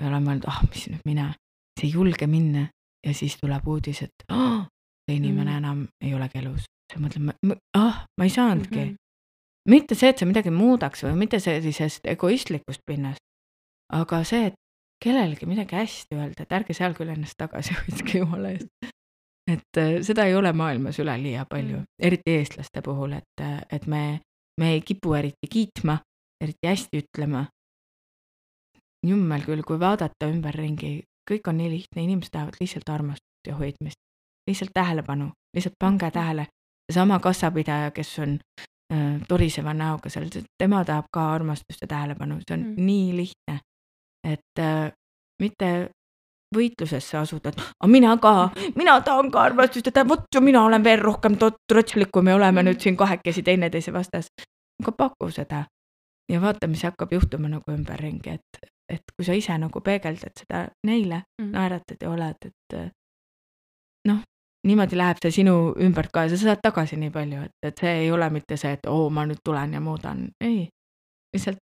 [0.00, 1.32] või olen mõelnud, ah oh,, mis nüüd mina,
[1.78, 2.68] siis ei julge minna
[3.06, 4.64] ja siis tuleb uudis, et oh,
[5.06, 5.58] see inimene mm.
[5.62, 6.64] enam ei olegi elus.
[6.92, 8.90] Siis ma mõtlen, ah, ma ei saanudki mm.
[8.90, 9.70] -hmm.
[9.70, 13.22] mitte see, et sa midagi muudaks või mitte sellisest egoistlikust pinnast,
[13.92, 14.60] aga see, et
[15.04, 18.94] kellelegi midagi hästi öelda, et ärge seal küll ennast tagasi hoidke jumala eest
[19.50, 23.86] et äh, seda ei ole maailmas üleliia palju mm., eriti eestlaste puhul, et, äh, et
[23.86, 24.20] me,
[24.60, 25.98] me ei kipu eriti kiitma,
[26.40, 27.46] eriti hästi ütlema.
[29.04, 34.00] jummel küll, kui vaadata ümberringi, kõik on nii lihtne, inimesed tahavad lihtsalt armastust ja hoidmist,
[34.48, 36.12] lihtsalt tähelepanu, lihtsalt pange mm.
[36.12, 36.46] tähele.
[36.92, 38.38] Seesama kassapidaja, kes on
[38.92, 40.28] äh, toriseva näoga seal,
[40.58, 42.86] tema tahab ka armastust ja tähelepanu, see on mm.
[42.86, 43.60] nii lihtne.
[44.24, 44.92] et äh,
[45.42, 45.90] mitte
[46.54, 48.32] võitlusesse asuda, et aga mina ka,
[48.76, 52.62] mina tahan ka armastust, et vot ju mina olen veel rohkem trotslik, kui me oleme
[52.62, 54.30] nüüd siin kahekesi teineteise vastas.
[54.82, 55.64] aga paku seda
[56.28, 60.66] ja vaata, mis hakkab juhtuma nagu ümberringi, et, et kui sa ise nagu peegeldad seda
[60.86, 62.78] neile mm., naeratad ja oled, et
[64.08, 64.22] noh,
[64.64, 67.96] niimoodi läheb see sinu ümbert ka ja sa saad tagasi nii palju, et, et see
[68.04, 70.68] ei ole mitte see, et oo, ma nüüd tulen ja muudan, ei.
[71.34, 71.60] lihtsalt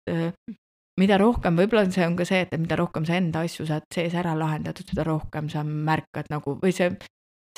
[0.98, 4.14] mida rohkem, võib-olla see on ka see, et mida rohkem sa enda asju saad sees
[4.18, 6.90] ära lahendatud, seda rohkem sa märkad nagu või see,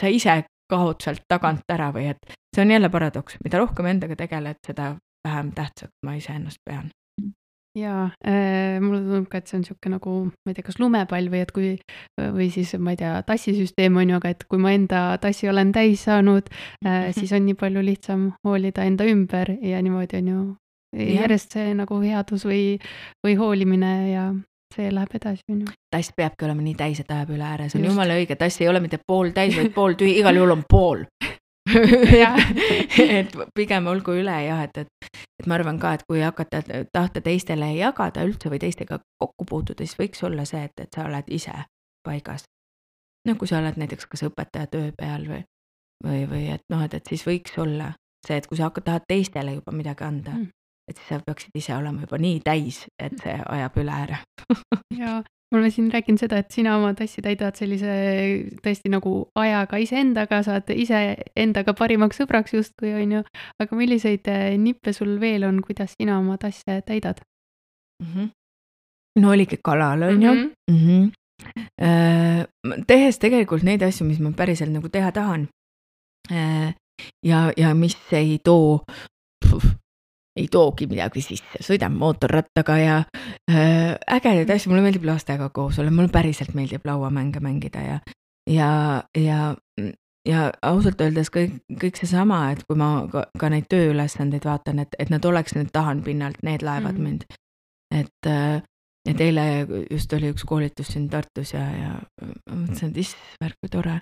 [0.00, 4.18] sa ise kaod sealt tagant ära või et see on jälle paradoks, mida rohkem endaga
[4.18, 4.94] tegeled, seda
[5.26, 6.90] vähem tähtsaks ma iseennast pean
[7.78, 11.30] jaa äh,, mulle tundub ka, et see on niisugune nagu, ma ei tea, kas lumepall
[11.30, 11.68] või et kui
[12.18, 15.70] või siis ma ei tea, tassisüsteem on ju, aga et kui ma enda tassi olen
[15.76, 16.50] täis saanud
[16.86, 20.42] äh,, siis on nii palju lihtsam hoolida enda ümber ja niimoodi on ju
[20.98, 22.64] järjest see nagu headus või,
[23.24, 24.24] või hoolimine ja
[24.74, 25.74] see läheb edasi, on ju.
[25.90, 28.70] tass peabki olema nii täis, et ajab üle ääre, see on jumala õige, tass ei
[28.70, 31.06] ole mitte pooltäis, vaid pooltühi, igal juhul on pool
[33.18, 37.22] et pigem olgu üle jah, et, et, et ma arvan ka, et kui hakata tahta
[37.24, 41.28] teistele jagada üldse või teistega kokku puutuda, siis võiks olla see, et, et sa oled
[41.28, 41.56] ise
[42.06, 42.46] paigas.
[43.28, 45.42] no kui sa oled näiteks kas õpetaja töö peal või,
[46.04, 47.92] või, või et noh, et, et siis võiks olla
[48.26, 50.48] see, et kui sa hakkad, tahad teistele juba midagi anda mm.,
[50.90, 54.18] et siis sa peaksid ise olema juba nii täis, et see ajab üle ära
[54.96, 55.20] ja
[55.50, 57.94] me oleme siin rääkinud seda, et sina oma tassi täidad sellise
[58.62, 63.22] tõesti nagu ajaga iseendaga, saad iseendaga parimaks sõbraks justkui, on ju.
[63.62, 67.22] aga milliseid eh, nippe sul veel on, kuidas sina oma tasse täidad
[68.02, 68.12] mm?
[68.12, 68.28] -hmm.
[69.22, 70.44] no oligi kalal, on ju mm.
[70.44, 70.70] -hmm.
[70.70, 71.10] Mm
[71.80, 72.84] -hmm.
[72.86, 75.48] tehes tegelikult neid asju, mis ma päriselt nagu teha tahan.
[76.32, 76.74] Äh,
[77.24, 78.80] ja, ja mis ei too
[80.36, 82.98] ei toogi midagi sisse, sõidan mootorrattaga ja
[83.50, 87.98] äh, ägedaid asju, mulle meeldib lastega koos olla, mulle päriselt meeldib lauamänge mängida ja,
[88.50, 88.70] ja,
[89.18, 89.52] ja,
[90.28, 94.94] ja ausalt öeldes kõik, kõik seesama, et kui ma ka, ka neid tööülesandeid vaatan, et,
[94.98, 97.08] et nad oleks nüüd tahanpinnalt, need laevad mm -hmm.
[97.08, 97.24] mind.
[97.94, 98.62] et äh,,
[99.08, 103.68] et eile just oli üks koolitus siin Tartus ja, ja ma mõtlesin, et issand, kui
[103.70, 104.00] tore.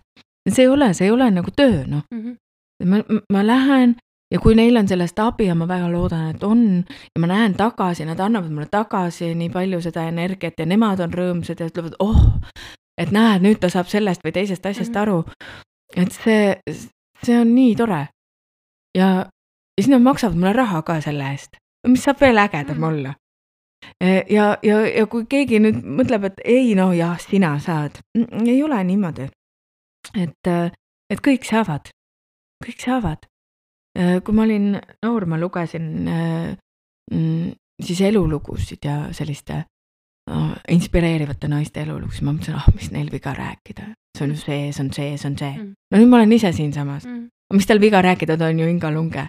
[0.48, 2.20] see ei ole, see ei ole nagu töö, noh mm.
[2.20, 2.36] -hmm.
[2.84, 3.96] ma, ma lähen
[4.30, 7.54] ja kui neil on sellest abi ja ma väga loodan, et on ja ma näen
[7.56, 11.96] tagasi, nad annavad mulle tagasi nii palju seda energiat ja nemad on rõõmsad ja ütlevad,
[12.04, 12.20] oh,
[13.00, 15.02] et näed, nüüd ta saab sellest või teisest asjast mm -hmm.
[15.02, 15.24] aru.
[15.96, 16.82] et see,
[17.22, 18.08] see on nii tore.
[18.94, 19.24] ja, ja
[19.80, 21.56] siis nad maksavad mulle raha ka selle eest,
[21.86, 22.86] mis saab veel ägedam mm -hmm.
[22.86, 23.14] olla.
[24.00, 27.98] E, ja, ja, ja kui keegi nüüd mõtleb, et ei no jah, sina saad,
[28.46, 29.28] ei ole niimoodi.
[30.14, 30.46] et,
[31.10, 31.88] et kõik saavad,
[32.64, 33.26] kõik saavad
[33.96, 36.56] kui ma olin noor, ma lugesin äh,
[37.10, 39.62] mm, siis elulugusid ja selliste
[40.30, 44.60] no, inspireerivate naiste elulugusid, ma mõtlesin, ah, mis neil viga rääkida, see on ju see,
[44.72, 45.74] see on see, see on see mm..
[45.92, 47.26] no nüüd ma olen ise siinsamas mm..
[47.56, 49.28] mis tal viga rääkida, ta on ju Inga Lunge.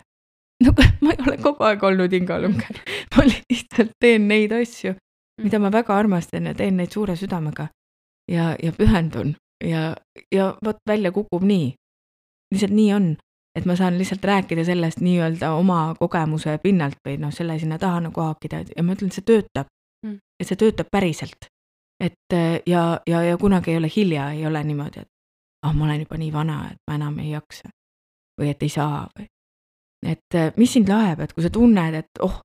[0.65, 0.73] no
[1.05, 2.67] ma ei ole kogu aeg olnud Inga Lunge
[3.15, 5.45] ma lihtsalt teen neid asju, mm.
[5.45, 7.69] mida ma väga armastan ja teen neid suure südamega.
[8.31, 9.95] ja, ja pühendun ja,
[10.35, 11.73] ja vot välja kukub nii.
[12.53, 13.09] lihtsalt nii on
[13.57, 18.03] et ma saan lihtsalt rääkida sellest nii-öelda oma kogemuse pinnalt või noh, selle sinna taha
[18.07, 19.71] nagu haakida ja ma ütlen, et see töötab
[20.05, 20.19] mm..
[20.39, 21.49] et see töötab päriselt.
[22.03, 25.09] et ja, ja, ja kunagi ei ole hilja, ei ole niimoodi, et
[25.65, 27.73] ah ma olen juba nii vana, et ma enam ei jaksa.
[28.39, 29.25] või et ei saa või.
[30.05, 32.39] et mis sind laeb, et kui sa tunned, et oh,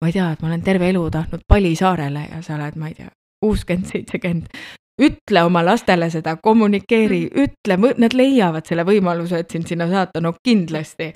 [0.00, 2.98] ma ei tea, et ma olen terve elu tahtnud Palisaarele ja sa oled, ma ei
[2.98, 3.12] tea,
[3.44, 4.48] kuuskümmend, seitsekümmend,
[5.02, 7.42] ütle oma lastele seda, kommunikeeri, mm.
[7.44, 11.12] ütle, nad leiavad selle võimaluse, et sind sinna saata, no kindlasti.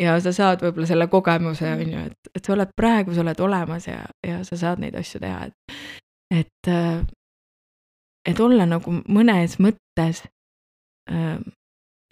[0.00, 1.80] ja sa saad võib-olla selle kogemuse, mm.
[1.80, 4.98] on ju, et, et sa oled praegu, sa oled olemas ja, ja sa saad neid
[4.98, 5.78] asju teha, et,
[6.42, 7.00] et, äh,
[8.28, 10.24] et olla nagu mõnes mõttes
[11.08, 11.40] äh,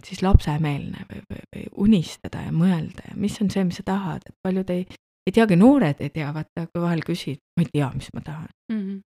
[0.01, 4.25] siis lapsemeelne või, või, või unistada ja mõelda ja mis on see, mis sa tahad,
[4.25, 4.87] et paljud ei,
[5.27, 8.49] ei teagi, noored ei tea, vaata, kui vahel küsid, ma ei tea, mis ma tahan
[8.73, 8.81] mm.
[8.81, 8.99] -hmm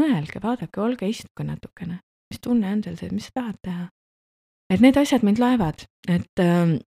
[0.00, 2.00] mõelge, vaadake, olge, istuge natukene,
[2.32, 3.88] mis tunne on seal sees, mis sa tahad teha.
[4.72, 6.78] et need asjad mind laevad, et, ähm,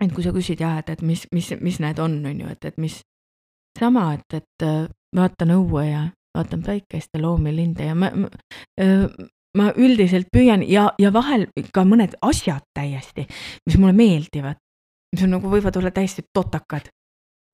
[0.00, 2.64] et kui sa küsid jah, et, et mis, mis, mis need on, on ju, et,
[2.64, 2.96] et mis
[3.78, 8.30] sama, et, et äh, vaatan õue ja vaatan päikest ja loomi, linde ja ma, ma,
[8.80, 9.06] äh,
[9.58, 13.26] ma üldiselt püüan ja, ja vahel ka mõned asjad täiesti,
[13.66, 14.58] mis mulle meeldivad,
[15.14, 16.90] mis on nagu võivad olla täiesti totakad,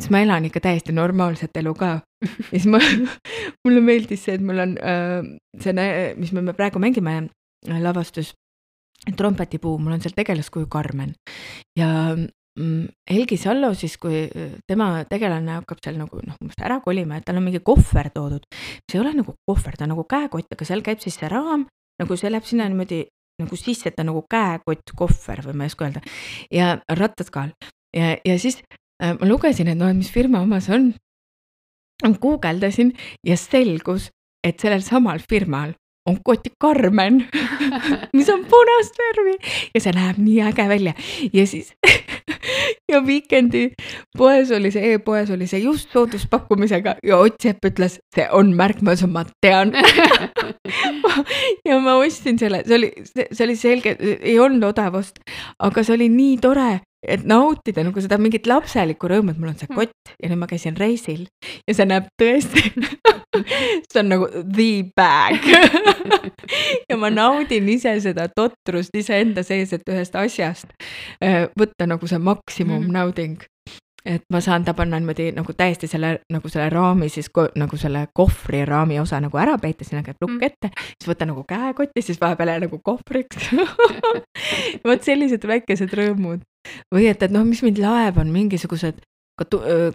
[0.01, 1.92] siis ma elan ikka täiesti normaalset elu ka.
[2.22, 2.80] ja siis ma,
[3.64, 5.28] mulle meeldis see, et mul on äh,
[5.62, 5.86] see,
[6.20, 8.34] mis me praegu mängime äh, lavastus,
[9.16, 11.14] trompetipuu, mul on seal tegelaskuju Karmen
[11.78, 16.80] ja mm, Helgi Sallo siis, kui äh, tema tegelane hakkab seal nagu noh, umbes ära
[16.84, 18.47] kolima, et tal on mingi kohver toodud.
[18.90, 21.68] see ei ole nagu kohver, ta on nagu käekott, aga seal käib siis see raam,
[22.01, 23.05] nagu see läheb sinna niimoodi
[23.40, 26.05] nagu sisse, et ta on nagu käekott, kohver või ma ei oska öelda.
[26.53, 28.61] ja rattad ka all ja, ja siis
[29.03, 30.92] ma lugesin, et noh, et mis firma oma see on.
[32.20, 32.92] guugeldasin
[33.24, 34.11] ja selgus,
[34.44, 35.74] et sellel samal firmal
[36.07, 37.24] on koti Karmen
[38.16, 39.36] mis on punast värvi.
[39.74, 40.94] Ja see näeb nii äge välja.
[41.32, 41.72] Ja siis
[42.92, 43.70] ja Weekend'i
[44.18, 48.55] poes oli see e, e-poes oli see just sooduspakkumisega ja Ott Sepp ütles, see on
[48.57, 49.74] märk, ma ütlesin, ma tean.
[51.66, 55.18] Ja ma ostsin selle, see oli, see oli selge, ei olnud odav ost,
[55.62, 56.68] aga see oli nii tore
[57.07, 59.78] et nautida nagu seda mingit lapselikku rõõmu, et mul on see mm.
[59.78, 61.26] kott ja nüüd ma käisin reisil
[61.66, 62.64] ja see näeb tõesti
[63.90, 65.42] see on nagu the bag
[66.90, 70.72] ja ma naudin ise seda totrust iseenda sees, et ühest asjast
[71.22, 73.52] äh, võtta nagu see maksimumnauding mm
[74.07, 78.07] et ma saan ta panna niimoodi nagu täiesti selle nagu selle raami siis nagu selle
[78.14, 80.46] kohvri raami osa nagu ära peita, sinna käib lukk mm.
[80.46, 83.50] ette, siis võtta nagu käekotti, siis vahepeal jää nagu kohvriks
[84.86, 86.46] vot sellised väikesed rõõmud
[86.94, 89.02] või et, et noh, mis mind laeb, on mingisugused
[89.36, 89.46] ka,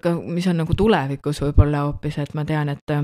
[0.03, 2.95] ka, mis on nagu tulevikus võib-olla hoopis, et ma tean, et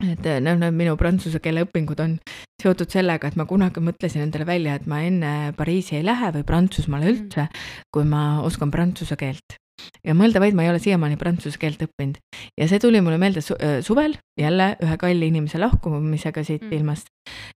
[0.00, 2.14] et noh, need minu prantsuse keele õpingud on
[2.62, 6.46] seotud sellega, et ma kunagi mõtlesin endale välja, et ma enne Pariisi ei lähe või
[6.48, 7.12] Prantsusmaale Mm.
[7.12, 7.48] üldse,
[7.92, 9.58] kui ma oskan prantsuse keelt.
[10.04, 12.18] Ja mõelda vaid, ma ei ole siiamaani prantsuse keelt õppinud
[12.60, 16.72] ja see tuli mulle meelde su äh, suvel jälle ühe kalli inimese lahkumisega siit Mm.
[16.78, 17.06] ilmast.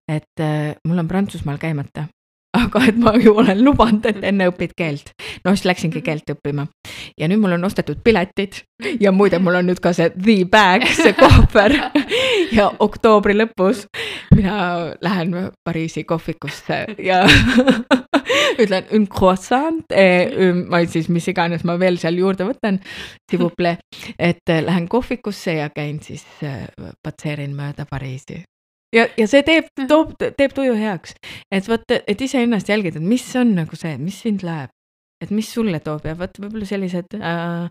[0.09, 2.07] et äh, mul on Prantsusmaal käimata,
[2.57, 5.11] aga et ma ju olen lubanud, et enne õpid keelt.
[5.45, 6.67] no siis läksingi keelt õppima
[7.19, 8.63] ja nüüd mul on ostetud piletid
[9.01, 11.77] ja muide, mul on nüüd ka see the bag, see kohver
[12.53, 13.87] ja oktoobri lõpus
[14.35, 14.57] mina
[15.03, 15.35] lähen
[15.65, 17.23] Pariisi kohvikusse ja
[18.63, 22.81] ütlen un croissant ei siis, mis iganes ma veel seal juurde võtan,
[23.57, 23.83] plaît,
[24.19, 26.67] et eh, lähen kohvikusse ja käin siis eh,
[27.03, 28.43] patseerin mööda Pariisi.
[28.95, 31.17] ja, ja see teeb, toob, teeb tuju heaks,
[31.53, 34.71] et vot, et iseennast jälgida, mis on nagu see, mis sind läheb,
[35.27, 37.69] et mis sulle toob ja vot võib-olla sellised äh,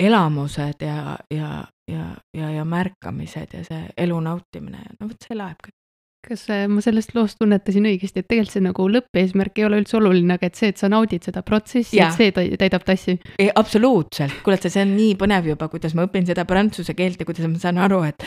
[0.00, 1.54] elamused ja, ja,
[1.90, 5.76] ja, ja, ja märkamised ja see elu nautimine, no vot see läheb kõik.
[6.24, 9.98] kas äh, ma sellest loost tunnetasin õigesti, et tegelikult see nagu lõppeesmärk ei ole üldse
[9.98, 13.18] oluline, aga et see, et sa naudid seda protsessi, et see täi- täidab tassi.
[13.38, 17.20] ei, absoluutselt, kuule, et see on nii põnev juba, kuidas ma õpin seda prantsuse keelt
[17.20, 18.24] ja kuidas ma saan aru, et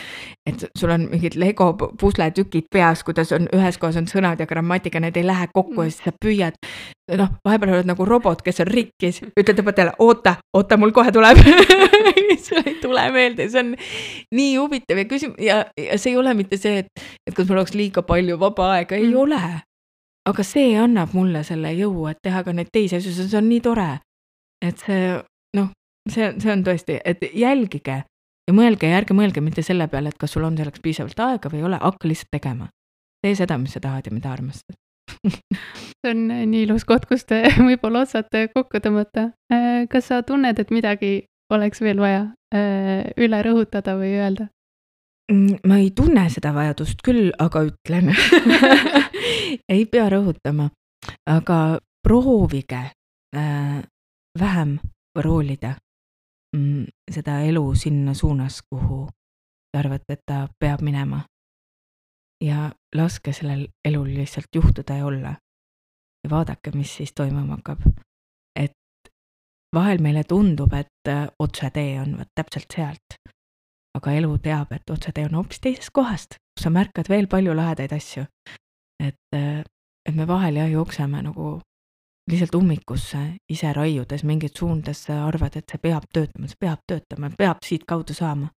[0.47, 5.01] et sul on mingid Lego pusletükid peas, kuidas on ühes kohas on sõnad ja grammatika,
[5.01, 6.61] need ei lähe kokku ja siis sa püüad.
[7.15, 11.39] Noh, vahepeal oled nagu robot, kes on rikkis, ütled talle oota, oota, mul kohe tuleb
[12.47, 13.71] sul ei tule meelde, see on
[14.35, 17.61] nii huvitav ja küsim- ja, ja see ei ole mitte see, et, et kas mul
[17.61, 19.21] oleks liiga palju vaba aega, ei mm.
[19.23, 19.41] ole.
[20.27, 23.63] aga see annab mulle selle jõu, et teha ka neid teisi asju, see on nii
[23.63, 23.89] tore
[24.61, 25.17] et see
[25.57, 25.69] noh,
[26.09, 28.01] see, see on tõesti, et jälgige
[28.47, 31.51] ja mõelge ja ärge mõelge mitte selle peale, et kas sul on selleks piisavalt aega
[31.53, 32.69] või ei ole, hakka lihtsalt tegema.
[33.21, 34.77] tee seda, mis sa tahad ja mida armastad
[36.01, 39.31] see on äh, nii ilus koht, kus te võib-olla otsad äh, kokku tõmmata.
[39.89, 44.49] kas sa tunned, et midagi oleks veel vaja äh, üle rõhutada või öelda?
[45.31, 48.13] Mm, ma ei tunne seda vajadust küll, aga ütlen
[49.75, 50.69] ei pea rõhutama,
[51.27, 52.83] aga proovige
[53.35, 53.81] äh,
[54.39, 54.77] vähem
[55.17, 55.73] roolida
[56.55, 59.07] mm, seda elu sinna suunas, kuhu
[59.71, 61.25] te arvate, et ta peab minema.
[62.41, 65.35] Ja laske sellel elul lihtsalt juhtuda ja olla.
[66.23, 67.79] ja vaadake, mis siis toimuma hakkab.
[68.55, 69.11] et
[69.75, 73.17] vahel meile tundub, et äh, otsetee on vot täpselt sealt
[73.97, 77.93] aga elu teab, et otsetee on hoopis teisest kohast, kus sa märkad veel palju lahedaid
[77.97, 78.25] asju.
[79.03, 81.57] et, et me vahel jah jookseme nagu
[82.31, 83.19] lihtsalt ummikusse,
[83.49, 88.51] ise raiudes mingeid suundasse, arvad, et see peab töötama, see peab töötama, peab siitkaudu saama.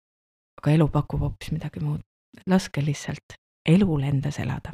[0.62, 2.02] aga elu pakub hoopis midagi muud.
[2.48, 4.74] laske lihtsalt elul endas elada.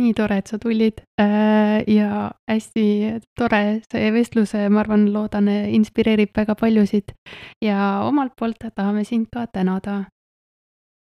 [0.00, 2.84] nii tore, et sa tulid äh, ja hästi
[3.38, 7.12] tore see vestlus, ma arvan, loodan, inspireerib väga paljusid
[7.64, 10.04] ja omalt poolt tahame sind ka tänada.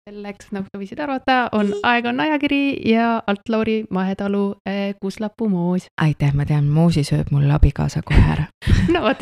[0.08, 5.90] selleks, nagu sa võisid arvata, on Aegon ajakiri ja alt Lauri Mahetalu äh, Kuuslapuu moos.
[6.02, 8.48] aitäh, ma tean, Moosi sööb mul abikaasa kohe ära.
[8.94, 9.20] no vot,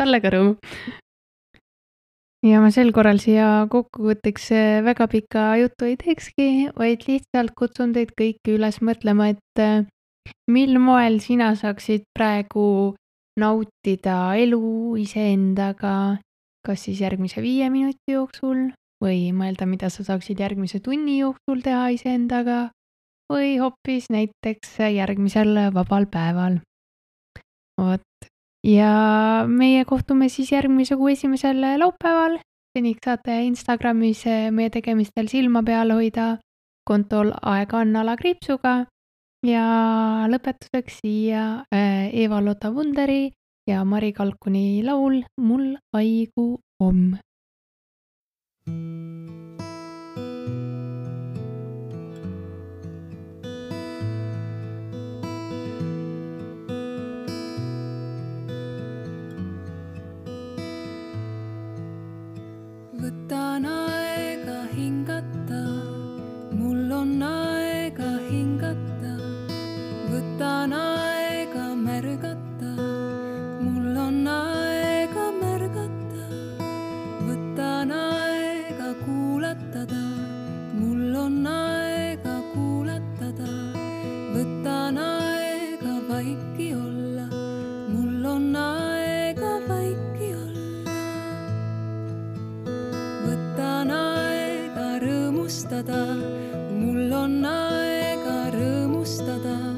[0.00, 0.56] talle ka rõõmu.
[2.46, 7.92] Ja ma sel korral siia kokkuvõtteks äh, väga pika juttu ei teekski, vaid lihtsalt kutsun
[7.96, 9.84] teid kõiki üles mõtlema, et äh,
[10.50, 12.94] mil moel sina saaksid praegu
[13.40, 16.20] nautida elu iseendaga,
[16.66, 18.70] kas siis järgmise viie minuti jooksul
[19.00, 22.68] või mõelda, mida sa saaksid järgmise tunni jooksul teha iseendaga
[23.30, 26.60] või hoopis näiteks järgmisel vabal päeval.
[27.80, 28.29] vot,
[28.64, 32.38] ja meie kohtume siis järgmise kuu esimesel laupäeval.
[32.76, 36.36] seniks saate Instagramis meie tegemistel silma peal hoida
[36.86, 38.86] kontol aega on alakriipsuga.
[39.46, 39.66] ja
[40.28, 43.32] lõpetuseks siia äh, Eva-Lotta Wunderi
[43.66, 46.48] ja Mari Kalkuni laul Mul haigu
[46.80, 47.16] om.
[48.66, 49.39] võtan
[95.70, 96.18] armastada,
[96.74, 99.69] mul on aega rõõmustada.